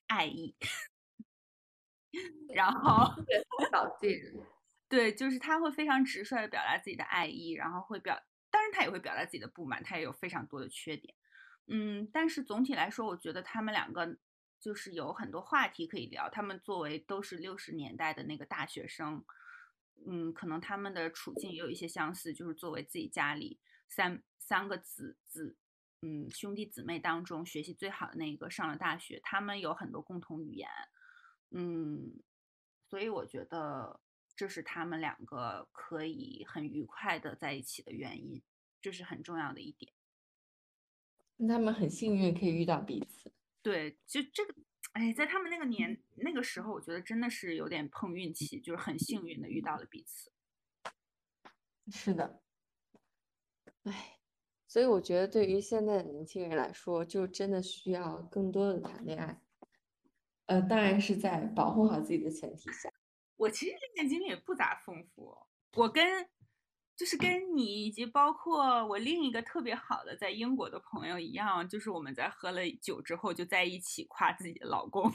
[0.07, 0.55] 爱意，
[2.53, 3.05] 然后
[3.71, 4.19] 少见，
[4.89, 11.15] 对，就是他会非常直率的表达自己的爱意，然后会表，当然他也会表达自己的不满，他也有非常多的缺点。
[11.73, 14.17] 嗯，但是总体来说，我觉得他们两个
[14.59, 16.29] 就是有很多话题可以聊。
[16.29, 19.23] 他们作为都是六十年代的那个大学生，
[20.05, 23.57] 嗯，可能他们的处境也有一些相似，就是作为自己家里
[23.87, 25.55] 三三个子子，
[26.01, 30.69] 嗯，兄弟姊妹当中学习最好的那个上了大学，他们有很多共同语言，
[31.51, 32.21] 嗯，
[32.89, 34.01] 所以我觉得
[34.35, 38.43] 这是他们两个可以很愉快的在一起的原因，
[38.81, 39.93] 这是很重要的一点。
[41.47, 43.31] 他们很幸运可以遇到彼此，
[43.61, 44.53] 对，就这个，
[44.93, 50.31] 哎，在他们那个年那个时候，我觉得真的是有点碰运气，就是很幸运的遇到了彼此。
[51.91, 52.41] 是的，
[53.83, 54.19] 哎，
[54.67, 59.41] 所以我觉得对于现在的年轻人来说，就真的需要更多的谈恋爱，
[60.45, 62.91] 呃，当然是在保护好自己的前提下。
[63.37, 65.37] 我其实恋爱经历也不咋丰富，
[65.75, 66.29] 我跟。
[67.01, 75.11] 就是跟你以及包括我另一个特别好的在英国的朋友一样，就是我们在喝了酒之后就在一起夸自己的老公，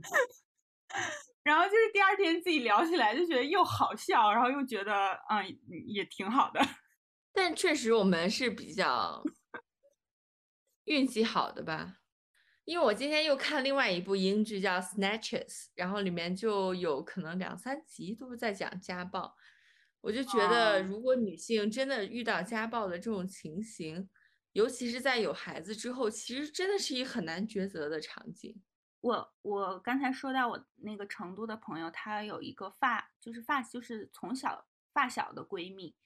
[1.44, 5.44] 然后就是第二天自己聊起来就觉得又好笑，然后又觉得嗯
[5.86, 6.58] 也挺好的。
[7.34, 9.22] 但确实我们是比较
[10.84, 11.98] 运气好的吧。
[12.64, 19.36] 因为我今天又看另外一部英剧叫《Snatches》，然后里面就有可能两三集都是在讲家暴，
[20.00, 24.08] 我就觉得如果女性真的遇到家暴的这种情形，
[24.52, 28.62] 尤其是在有孩子之后，其实真的是一个很难抉择的场景。
[29.00, 35.96] 我我刚才说到我那个成都的朋友，她有一个发就是发就是从小发小的闺蜜，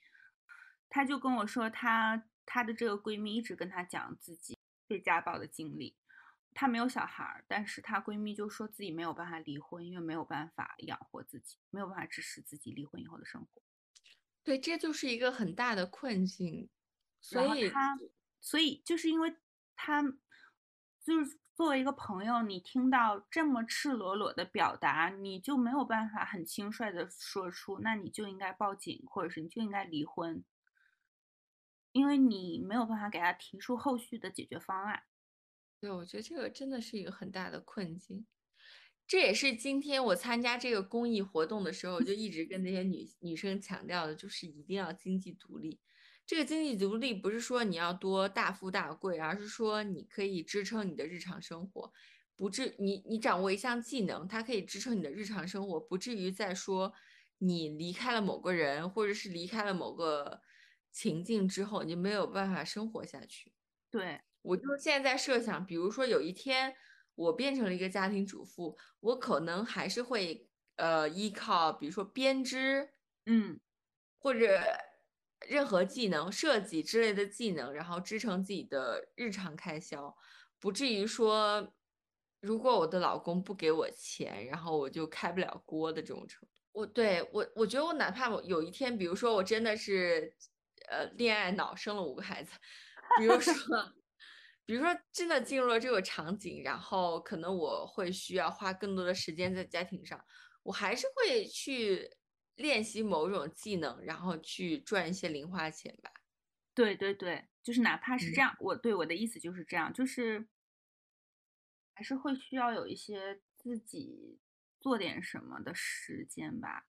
[0.89, 5.95] 她就跟我说，她她的这个闺蜜一直跟她讲自己被家暴的经历。
[6.59, 13.63] 她没有小孩，但是她闺蜜就说自己没有办法离婚，因为没有办法养活自己，没有办法支持自己离婚以后的生活。
[14.43, 16.71] 对，这就是一个很大的困境。
[17.21, 17.99] 所以她，
[18.41, 19.37] 所以就是因为
[19.75, 20.03] 她，
[21.05, 30.43] 就是作为一个朋友，你听到这么赤裸裸的表达，你就没有办法很轻率的说出，那你就应该报警，或者是你就应该离婚，
[31.93, 35.03] 因为你没有办法给他提出后续的解决方案。
[35.87, 38.27] 对，我觉得这个真的是一个很大的困境。
[39.07, 45.81] 这也是今天我参加这个公益活动的时候，就一直跟那些女 女生强调的，就是一定要经济独立。
[46.27, 51.93] 这个经济独立不是说你要多大富大贵，而是说你可以支撑你的日常生活，
[52.35, 56.93] 不至你你掌握一项技能，它可以支撑你的日常生活，不至于再说
[57.39, 60.41] 你离开了某个人，或者是离开了某个
[60.91, 63.53] 情境之后，你没有办法生活下去。
[63.89, 66.75] 对我就现在在设想，比如说有一天
[67.15, 72.91] 我变成了一个家庭主妇，我可能还是会呃依靠，比如说编织，
[73.27, 73.61] 嗯，
[74.19, 74.61] 或者。
[75.47, 80.17] 任何技能、设计之类的技能，然后支撑自己的日常开销，
[80.59, 81.75] 不至于说，
[82.41, 86.55] 如果我的老公不给我钱，然后我就开不了锅的这种程度。
[86.73, 90.35] 我对我，我觉得我哪怕我有一天，比如说我真的是，
[90.89, 92.53] 呃，恋爱脑生了五个孩子，
[93.19, 93.53] 比如说，
[94.67, 100.23] 比如说真的进入了这个场景，然后可能我会需要花更多的时间在家庭上，
[100.65, 102.11] 我还是会去。
[102.57, 106.11] 练习某种技能，然后去赚一些零花钱吧。
[106.73, 110.49] 对对对，就是哪怕是这样，我对我的意思就是这样，就是
[111.93, 114.41] 还是会需要有一些自己
[114.81, 116.87] 做点什么的时间吧。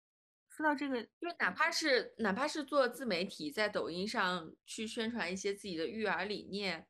[0.50, 6.88] 说到这个，就哪怕是哪怕是做自媒体，在抖音上去宣传一些自己的育儿理念，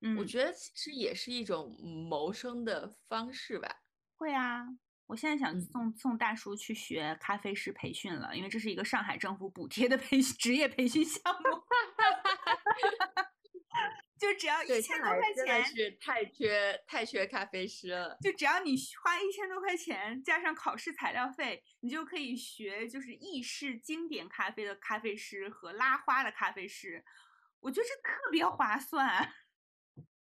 [0.00, 1.76] 嗯，我觉得其实也是一种
[2.08, 3.82] 谋生的方式吧。
[4.16, 4.66] 会啊。
[5.08, 11.44] 我现在想送送大叔去学咖啡师培训了，因为这是一个上海政府补贴的培职业培训项目，
[14.18, 18.18] 就只要一千多块钱，真的是太缺太缺咖啡师了。
[18.20, 27.04] 就只要你花一千多块钱，加上考试材料费，你就可以学就是意式经典咖啡的咖啡师和拉花的咖啡师，
[27.60, 29.32] 我觉得这特别划算，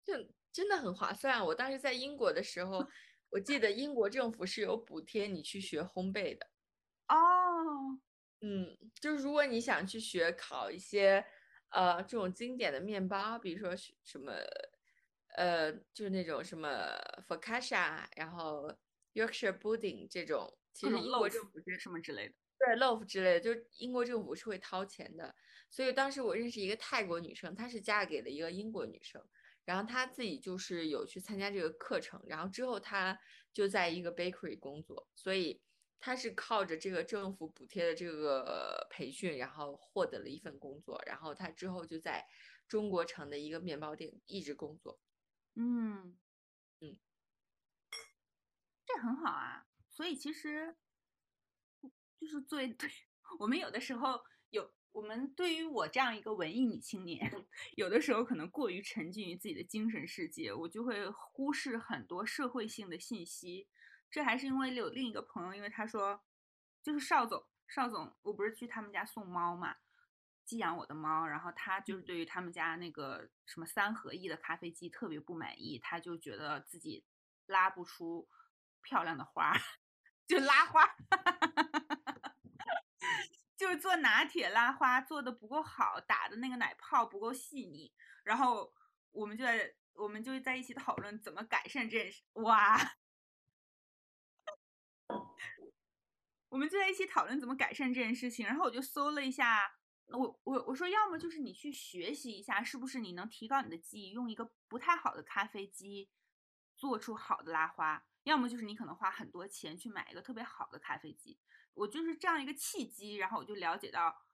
[0.08, 0.14] 就
[0.52, 1.46] 真的很划算。
[1.46, 2.84] 我当时在英国的时候。
[3.30, 6.48] 我记得英国政府是有补贴你去学烘焙的，
[7.10, 8.00] 哦，
[8.40, 11.26] 嗯，就是如果你想去学烤一些
[11.72, 14.32] 呃这种经典的面包，比如说什么
[15.36, 16.70] 呃就是那种什么
[17.28, 18.74] focaccia，然后
[19.14, 25.36] Yorkshire pudding 这种，其实英国政府是什么之类的，对 loaf 之类的，就是英国政府是会掏钱的。
[25.70, 29.22] 所以当时我认识一个泰国女生，她是嫁给了一个英国女生。
[29.68, 33.20] 然后他自己就是有去参加这个课程，然后之后他
[33.52, 35.62] 就在一个 bakery 工作，所以
[36.00, 42.26] 他是靠着这个政府补贴的这个培训，然后获得了一份工作，然后他之后就在
[42.66, 45.02] 中国城的一个面包店一直工作。
[45.56, 46.18] 嗯
[46.80, 46.98] 嗯，
[48.86, 49.68] 这很好啊。
[49.90, 50.78] 所以其实
[52.18, 52.90] 就是作为对
[53.40, 54.74] 我们有的时候有。
[54.98, 57.32] 我们对于我这样一个文艺女青年，
[57.76, 63.68] 有的时候可能过于沉浸于自己的精神世界，我就会忽视很多社会性的信息。
[64.10, 66.24] 这还是因为有另一个朋友，因为他说，
[66.82, 69.76] 就是邵总，邵总，我不是去他们家送猫嘛，
[70.44, 77.06] 寄养我的猫，然后他就是对于他们家那个什么三合一的咖啡机特别不满意，他就觉得自己
[77.46, 78.28] 拉不出
[78.82, 79.54] 漂亮的花，
[80.26, 80.82] 就拉花。
[83.58, 87.92] 就是做拿铁拉花做的不够好，打的那个奶泡不够细腻，
[88.24, 88.72] 然后
[89.12, 92.22] 我们就在我们就在一起讨论怎么改善这件事。
[92.34, 92.78] 哇，
[96.50, 98.46] 我们就在一起讨论怎么改善这件事情。
[98.46, 99.74] 然后我就搜了一下，
[100.10, 106.12] 我我我说要么就是你去学习一下，是不是你能提高你的记忆，用一个不太好的咖啡机
[106.76, 111.40] 做出好的拉花；要么就是你可能花很多钱去买一个特别好的咖啡机。
[111.78, 114.26] 我就是这样一个契机，然后我就了解到，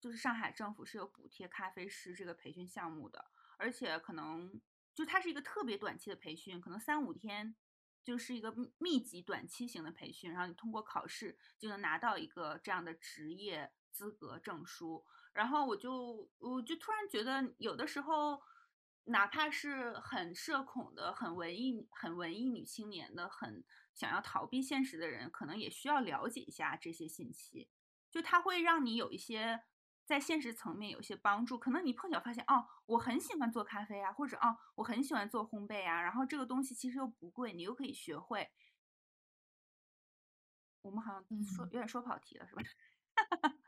[0.00, 4.60] 就是上海政府是有补贴咖啡师这个培训项目的，而且可能
[4.94, 7.54] 就它是一个特别短期的培训，可能三五天，
[8.02, 15.04] 就是一个密集短期型的培训，然后你通过考试就能拿到一个这样的职业资格证书。
[15.34, 18.40] 然后我就我就突然觉得，有的时候，
[19.04, 23.62] 哪怕是很社恐的、很文艺、很文艺女青年的很。
[24.00, 27.68] 想要逃避现实的人，可能也需要了解一下这些信息，
[28.10, 29.62] 就它会让你有一些
[30.06, 31.58] 在现实层面有些帮助。
[31.58, 38.48] 可能你碰巧发现，哦，我很喜欢做咖啡啊，或者哦，我很喜欢做烘焙啊，然后这个东西其实又不贵，你又可以学会。
[40.80, 42.62] 我们好像说有点说跑题了，是吧？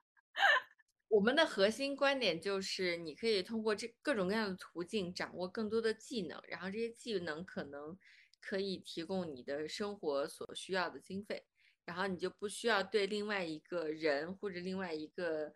[1.09, 7.99] 我们的核心观点就是，你可以通过这各种各样的途径掌握更多的技能，然后这些技能可能。
[8.43, 11.47] 可以提供你的生活所需要的经费，
[11.85, 15.55] 然后你就不需要对另外一个人或者另外一个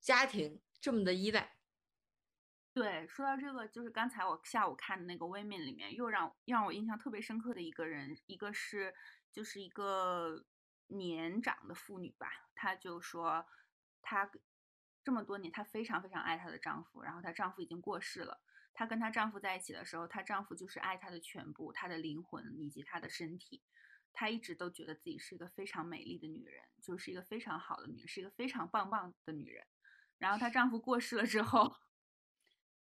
[0.00, 1.58] 家庭这么的依赖。
[2.72, 8.94] 对，说到这个，就是刚才我下午看的那个《Women》里面，又让让我印象特别深刻的一个人，一个是
[9.32, 10.44] 就是一个
[10.88, 13.46] 年长的妇女吧，她就说
[14.02, 14.30] 她
[15.02, 18.40] 这么多年，她非常非常爱她的丈夫，然后她丈夫已经过世了。
[18.76, 23.64] 她跟她丈夫在一起的时候，她丈夫就是爱她的全部，她的灵魂以及她的身体。
[24.12, 29.66] 她一直都觉得自己是一个非常美丽的女人，就是一个非常好的女人，是一个非常棒棒的女人。
[30.18, 31.76] 然后她丈夫过世了之后。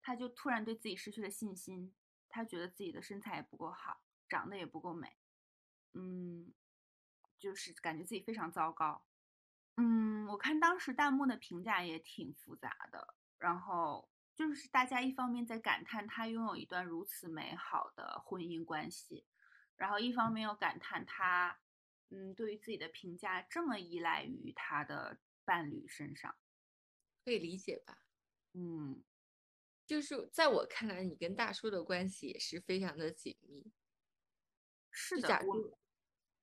[0.03, 1.93] 她就突然对自己失去了信心，
[2.27, 5.15] 她觉得自己的身材也不够好，长得也不够美，
[5.93, 6.51] 嗯，
[7.37, 9.05] 就是感觉自己非常糟糕。
[9.77, 19.25] 嗯，我看当时弹幕的评价也挺复杂的，然后就是大家一方面在感叹他拥有一段如此美好的婚姻关系，
[19.75, 21.59] 然后一方面又感叹他，
[22.09, 26.35] 嗯，对于自己的评价这么依赖于他的伴侣身上，
[27.23, 27.99] 可以理解吧？
[28.53, 29.03] 嗯。
[29.83, 33.73] 就是在我看来，你跟大叔的关系也是非常的紧密。
[34.89, 35.79] 是的，我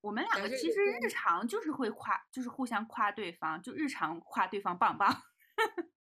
[0.02, 5.22] 我们两个其实日常就是会夸，就是互相夸对方，就日常夸对方棒棒。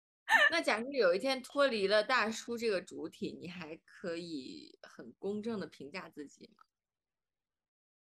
[0.51, 6.65] 那假如有一天脱离了大叔这个主体，你还可以很公正的评价自己吗？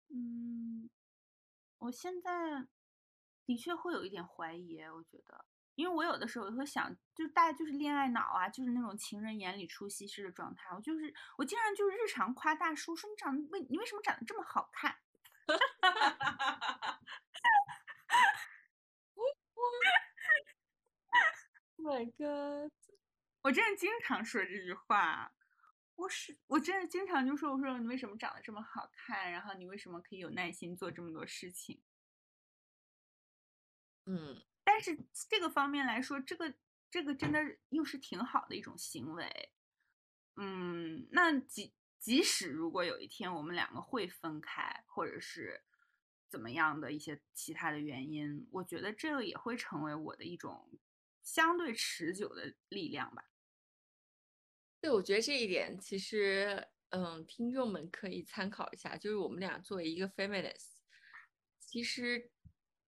[0.09, 0.89] 嗯，
[1.79, 2.67] 我现在
[3.45, 5.45] 的确会有一点怀疑，我觉得。
[5.75, 10.73] 因为我有的时候会想，就大家就是恋爱脑啊，就是那种情人眼里出西施的状态。
[10.73, 14.95] 我就是我经常就是日常夸大叔，说你长得为你为什么长得这么好看
[15.45, 17.01] 哈哈哈哈哈
[21.95, 22.71] ？My God！
[23.41, 25.31] 我真的经常说这句话。
[25.95, 29.31] 我是我真的经常就说，我说你为什么长得这么好看？
[29.31, 31.81] 然后你为什么可以有耐心做这么多事情？
[34.05, 34.43] 嗯。
[34.65, 34.97] 但是
[35.29, 36.53] 这个方面来说，这个
[36.89, 37.39] 这个真的
[37.69, 39.53] 又是挺好的一种行为，
[40.35, 45.63] 嗯，那即即使如果有一天我们两个会分开，或者是
[46.27, 50.67] 怎么样的一些其他的原因，我觉得这个也会成为我的一种
[51.25, 53.29] 相对持久的力量吧。
[54.79, 60.77] 对，我觉得这一点其实，嗯，听众们可以参考一下，就是我们俩作为一个 feminist，
[61.59, 62.31] 其实。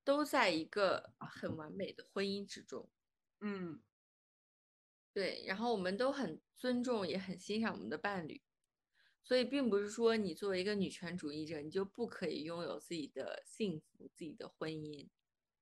[0.03, 2.89] 都在一个很完美的婚姻之中，
[3.41, 3.83] 嗯，
[5.11, 8.41] 对，然后我们都很尊重，也很欣赏我们的伴侣，
[9.21, 15.09] 所以并不是说你作为一个女权主义者，你就不可以拥有自己的幸福、自己的婚姻。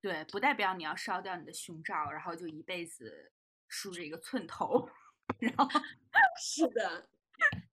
[0.06, 3.32] 对，不代表你要烧掉你的胸罩，然后就一辈子
[3.68, 4.88] 梳着一个寸头。
[5.41, 5.68] 然后
[6.39, 7.10] 是的，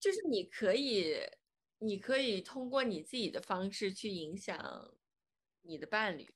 [0.00, 1.14] 就是你可以，
[1.80, 4.94] 你可以通过你自己的方式去影响
[5.60, 6.34] 你的伴侣。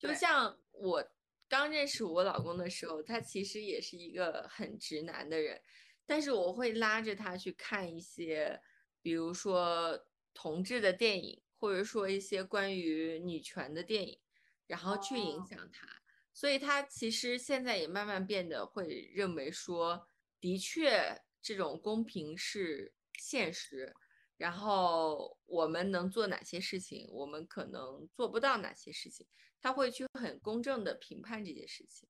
[0.00, 1.08] 就像我
[1.48, 5.62] 刚认识我老公的时候，他其实也是一个很直男的人，
[6.04, 8.60] 但是我会拉着他去看一些，
[9.00, 10.04] 比如说
[10.34, 14.18] 同志的电影，或者说一些关于女权的电影，
[14.66, 15.86] 然后去影响他。
[16.32, 20.08] 所以他其实现在也慢慢变得会认为说，
[20.40, 23.94] 的确这种公平是现实，
[24.36, 29.26] 然后我们能做哪些事情，我们可能做不到哪些事情。
[29.60, 32.08] 他会去很公正的评判这件事情，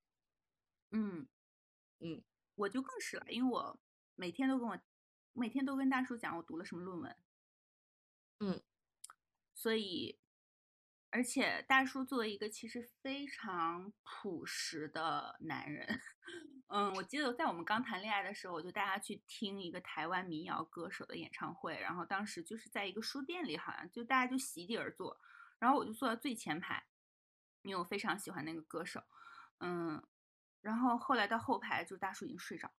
[0.91, 1.29] 嗯。
[1.99, 2.23] 嗯，
[2.57, 3.81] 我就更是了，因为我
[4.17, 4.79] 每天都跟我
[5.33, 7.17] 每天都跟大叔讲我读了什么论文，
[8.41, 8.63] 嗯，
[9.55, 10.19] 所以
[11.17, 15.99] 而且大叔作为一个其实非常朴实的男人，
[16.69, 25.19] 嗯，我记得在我们刚谈恋爱的时候，我就带他去听一个台湾民谣歌手的演唱会，然后当时就是在一个书店里，好像就大家就席地而坐，
[25.59, 26.87] 然后我就坐在最前排。
[27.63, 29.03] 因为我非常喜欢那个歌手，
[29.61, 30.07] 嗯，
[30.61, 32.71] 然后后来到后排，就大叔已经睡着，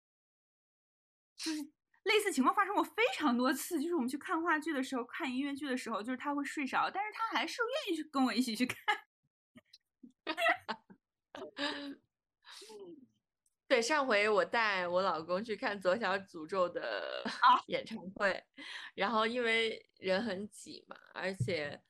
[1.35, 1.71] 就是
[2.07, 3.79] 类似情况发生过非常多次。
[3.79, 8.77] 就是我们去看话剧的时候，看音乐剧的时候，就是他会睡着，但是他还是愿意去跟我一起去看。
[13.67, 17.23] 对，上回我带我老公去看左小诅咒的
[17.67, 18.43] 演唱会，
[18.95, 21.81] 然后因为人很挤嘛，而且。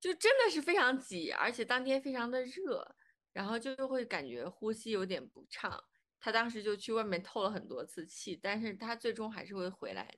[0.00, 2.94] 就真的是非常挤，而且当天非常的热，
[3.32, 5.82] 然后就会感觉呼吸有点不畅。
[6.24, 10.16] 他当时就去外面透了很多次气，但是他最终还是会回来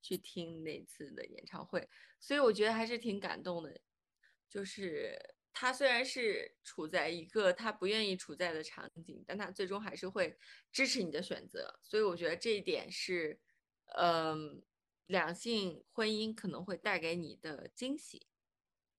[0.00, 1.88] 去听那次的演唱会，
[2.20, 3.80] 所以我觉得还是挺感动的。
[4.48, 5.18] 就是
[5.52, 10.38] 他虽然是处在一个他不愿意处在的场景，但他最终还是会
[10.70, 13.40] 支持你的选择，所以我觉得这一点是，
[13.96, 14.62] 嗯，
[15.06, 18.28] 两性婚姻可能会带给你的惊喜，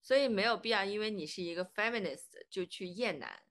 [0.02, 3.44] 所以没有必要因为你是一个 feminist 就去厌男。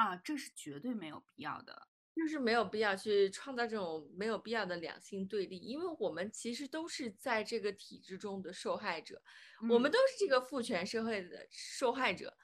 [0.00, 1.88] 啊，这是绝对没有必要的。
[2.12, 9.22] 就是没有必要去创造这种没有必要的两性对立，因为我们其实都是在这个体制中的受害者，
[9.70, 12.36] 我们嗯都是这个父权社会的受害者，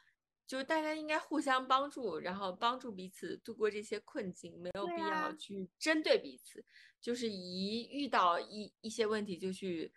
[0.47, 6.65] 就是大家应该互相帮助，然后帮助彼此度过这些困境，没有必要去针对彼此，
[7.01, 9.93] 就是一遇到一一些问题就去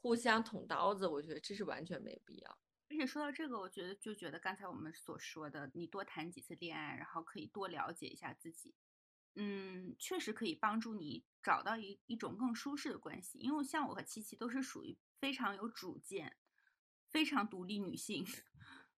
[0.00, 2.58] 互相捅刀子，我觉得这是完全没有必要。
[2.90, 8.74] 而且说到这个，我觉得就觉得刚才我们所说的，你多谈几次恋爱，然后可以多了解一下自己，
[9.36, 13.38] 嗯，确实可以帮助你找到一一种更舒适的关系。
[13.38, 16.36] 因为像我和七七都是属于非常有主见、
[17.08, 18.26] 非常独立女性，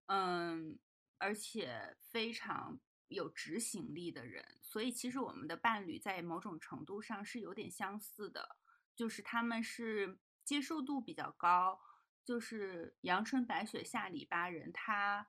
[0.07, 0.78] 嗯，
[1.18, 8.57] 而且非常有执行力的人，所以其实我们的伴侣在某种程度上是有点相似的，
[8.97, 11.78] 就是他们是接受度比较高。
[12.25, 15.29] 就是阳春白雪下里巴人，他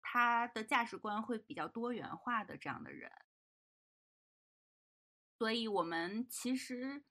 [0.00, 3.10] 他的价值观会比较多元化的这样的人，
[5.36, 7.02] 所以我们其实，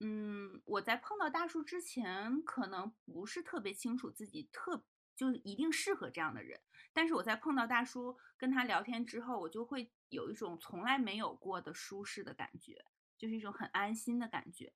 [0.00, 6.60] 嗯，我在碰到大叔之前，可能不是特别清楚自己特就是一定适合这样的人，
[6.92, 12.84] 但是我在碰到大叔跟他聊天之后，我就会有一种从来没有过的舒适的感觉，
[13.16, 14.72] 就是一种很安心的感觉，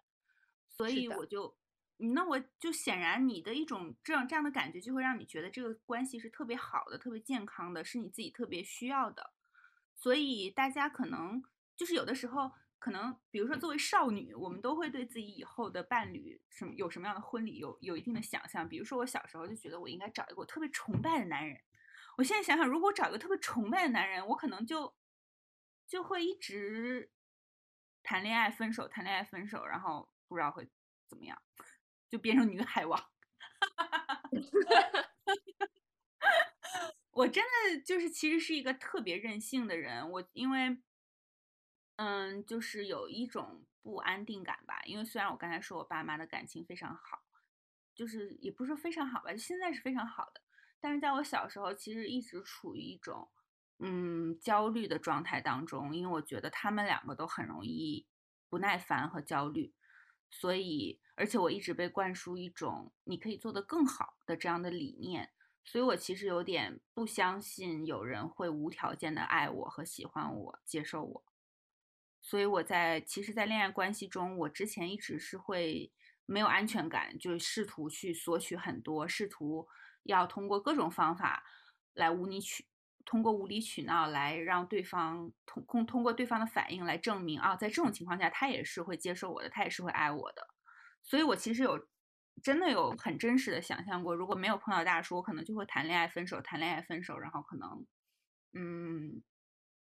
[0.69, 1.59] 所以我就。
[1.99, 9.33] 那我就显然你的一种这样这样的感觉，就会让你觉得这个关系是特别好的、特别健康的，是你自己特别需要的。
[9.95, 11.43] 所以大家可能
[11.75, 18.69] 就是有的时候，可能比如说作为少女，我们都会对自己以后的伴侣什么有什么样的婚礼有有一定的想象。
[18.69, 21.59] 比如说我小时候就觉得我应该找一个我特别崇拜的男人，
[22.19, 24.95] 我现在想想，如果找一个特别崇拜的男人，我可能就
[25.89, 27.11] 就会一直
[28.03, 30.69] 谈恋爱、分手、谈恋爱、分手，然后不知道会
[31.09, 31.41] 怎么样。
[32.09, 34.31] 就变成女海王，哈哈哈
[37.11, 40.11] 我真的就是其实是一个特别任性的人。
[40.11, 40.77] 我因为，
[41.97, 44.83] 嗯，就是有一种不安定感吧。
[44.85, 47.25] 因为虽然我刚才说我爸妈的感情非常好，
[47.95, 50.43] 就是也不是说非常好吧，就现在是非常好的。
[50.79, 53.31] 但是在我小时候，其实一直处于一种
[53.79, 58.07] 嗯焦虑的状态当中，因为我觉得他们两个都很容易
[58.51, 59.75] 不耐烦和焦虑。
[60.31, 65.31] 所以，而且我一直被灌输一种你可以做得更好的这样的理念，
[65.65, 71.25] 所以我其实有点不相信有人会无条件的爱我和喜欢我、接受我。
[72.21, 75.93] 所以我在其实，在恋爱关系中，我之前一直是会
[76.27, 79.69] 没有安全感，就试图去索取很多，试图
[80.03, 81.45] 要通过各种方法
[81.95, 82.67] 来无理取。
[83.07, 90.47] 通过无理取闹来让对方通通通过对方的反应来证明啊，在这种情况下他也是会接受我的，他也是会爱我的。
[91.03, 91.89] 所以我其实有
[92.43, 97.87] 真的有很真实的想象过，如果没有碰到大叔，我可能就会谈恋爱分手，谈恋爱分手，然后可能
[98.53, 99.23] 嗯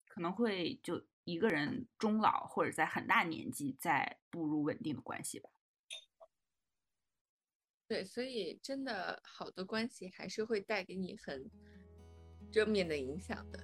[0.09, 5.49] 可能会就一个人终老，或者在很大年纪再步入稳定的关系吧。
[7.87, 11.49] 对，所以真的好的关系还是会带给你很。
[12.53, 13.59] 正面的影响的。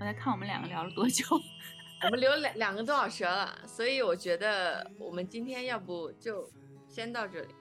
[0.00, 1.24] 我在看我们两个聊了多久，
[2.04, 6.50] 我们聊两两个多小时了，所以我觉得我们今天要不就
[6.88, 7.54] 先到这里。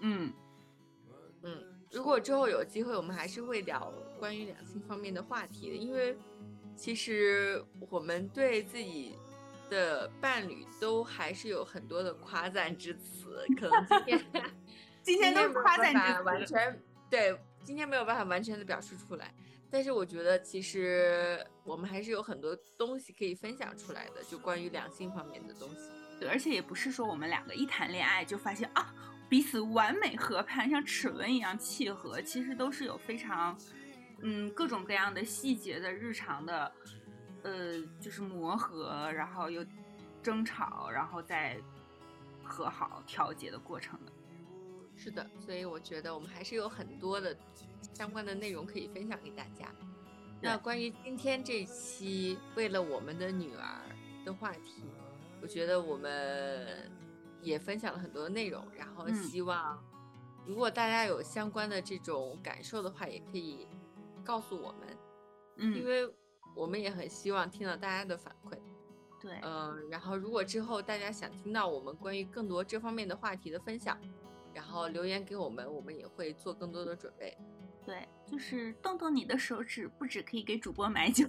[0.00, 0.32] 嗯
[1.42, 6.16] 嗯，如果之后有机会，我们还是会聊关于两性方面的话题的，因为
[6.74, 9.14] 其实我们对自己。
[9.68, 14.24] 的伴侣都还是有很多的夸赞之词，可能今天
[15.02, 19.32] 今天都是夸赞之词，完全对，今天没有办法完全的表述出来。
[19.70, 25.90] 但是我觉得其实我们还是有很多东西可以分享出来的，就关于两性方面的东西。
[26.18, 28.94] 对，而且也不是说我们两个一谈恋爱就发现啊
[29.28, 33.58] 彼此完美合拍，像齿轮一样契合，其实都是有非常
[34.22, 36.72] 嗯各种各样的细节的日常的。
[37.42, 39.64] 呃，就是磨合，然后又
[40.22, 41.56] 争吵，然后再
[42.42, 44.12] 和好、调节的过程的。
[44.96, 47.36] 是的，所以我觉得我们还是有很多的
[47.94, 49.72] 相关的内容可以分享给大家。
[50.40, 53.82] 那关于今天这期为了我们的女儿
[54.24, 54.82] 的话题，
[55.40, 56.90] 我觉得我们
[57.40, 59.80] 也分享了很多内容，然后希望
[60.44, 63.68] 如果大家有相关的这种感受的话，也可以
[64.24, 64.98] 告诉我们，
[65.56, 66.12] 嗯，因为。
[66.58, 68.58] 我们也很希望听到大家的反馈，
[69.20, 73.96] 对，嗯、呃，然后如果之后大家想听到我们关于更多这方面的话题的分享，
[74.52, 77.38] 然后留言给我们，我们也会做更多的准备。
[77.86, 81.24] 对，就是动动你的手指，不止可以给主播买酒，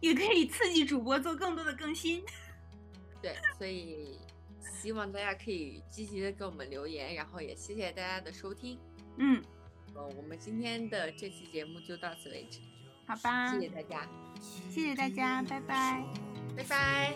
[0.00, 2.24] 也可以刺激主播做更多的更新。
[3.22, 4.18] 对，所以
[4.60, 8.78] 希望大家可以积极的给我们留言，然后也谢谢大家的收听。
[9.18, 9.40] 嗯，
[9.94, 12.60] 呃，我们今天的这期节目就到此为止，
[13.06, 14.00] 好吧，谢谢大家，
[14.70, 16.04] 谢谢大家，拜拜。
[16.56, 17.14] 拜拜。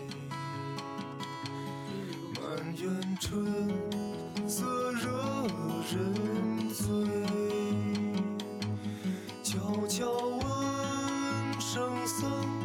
[2.34, 3.68] 满园春
[4.48, 5.46] 色惹
[5.90, 6.86] 人醉，
[9.42, 12.57] 悄悄问圣僧：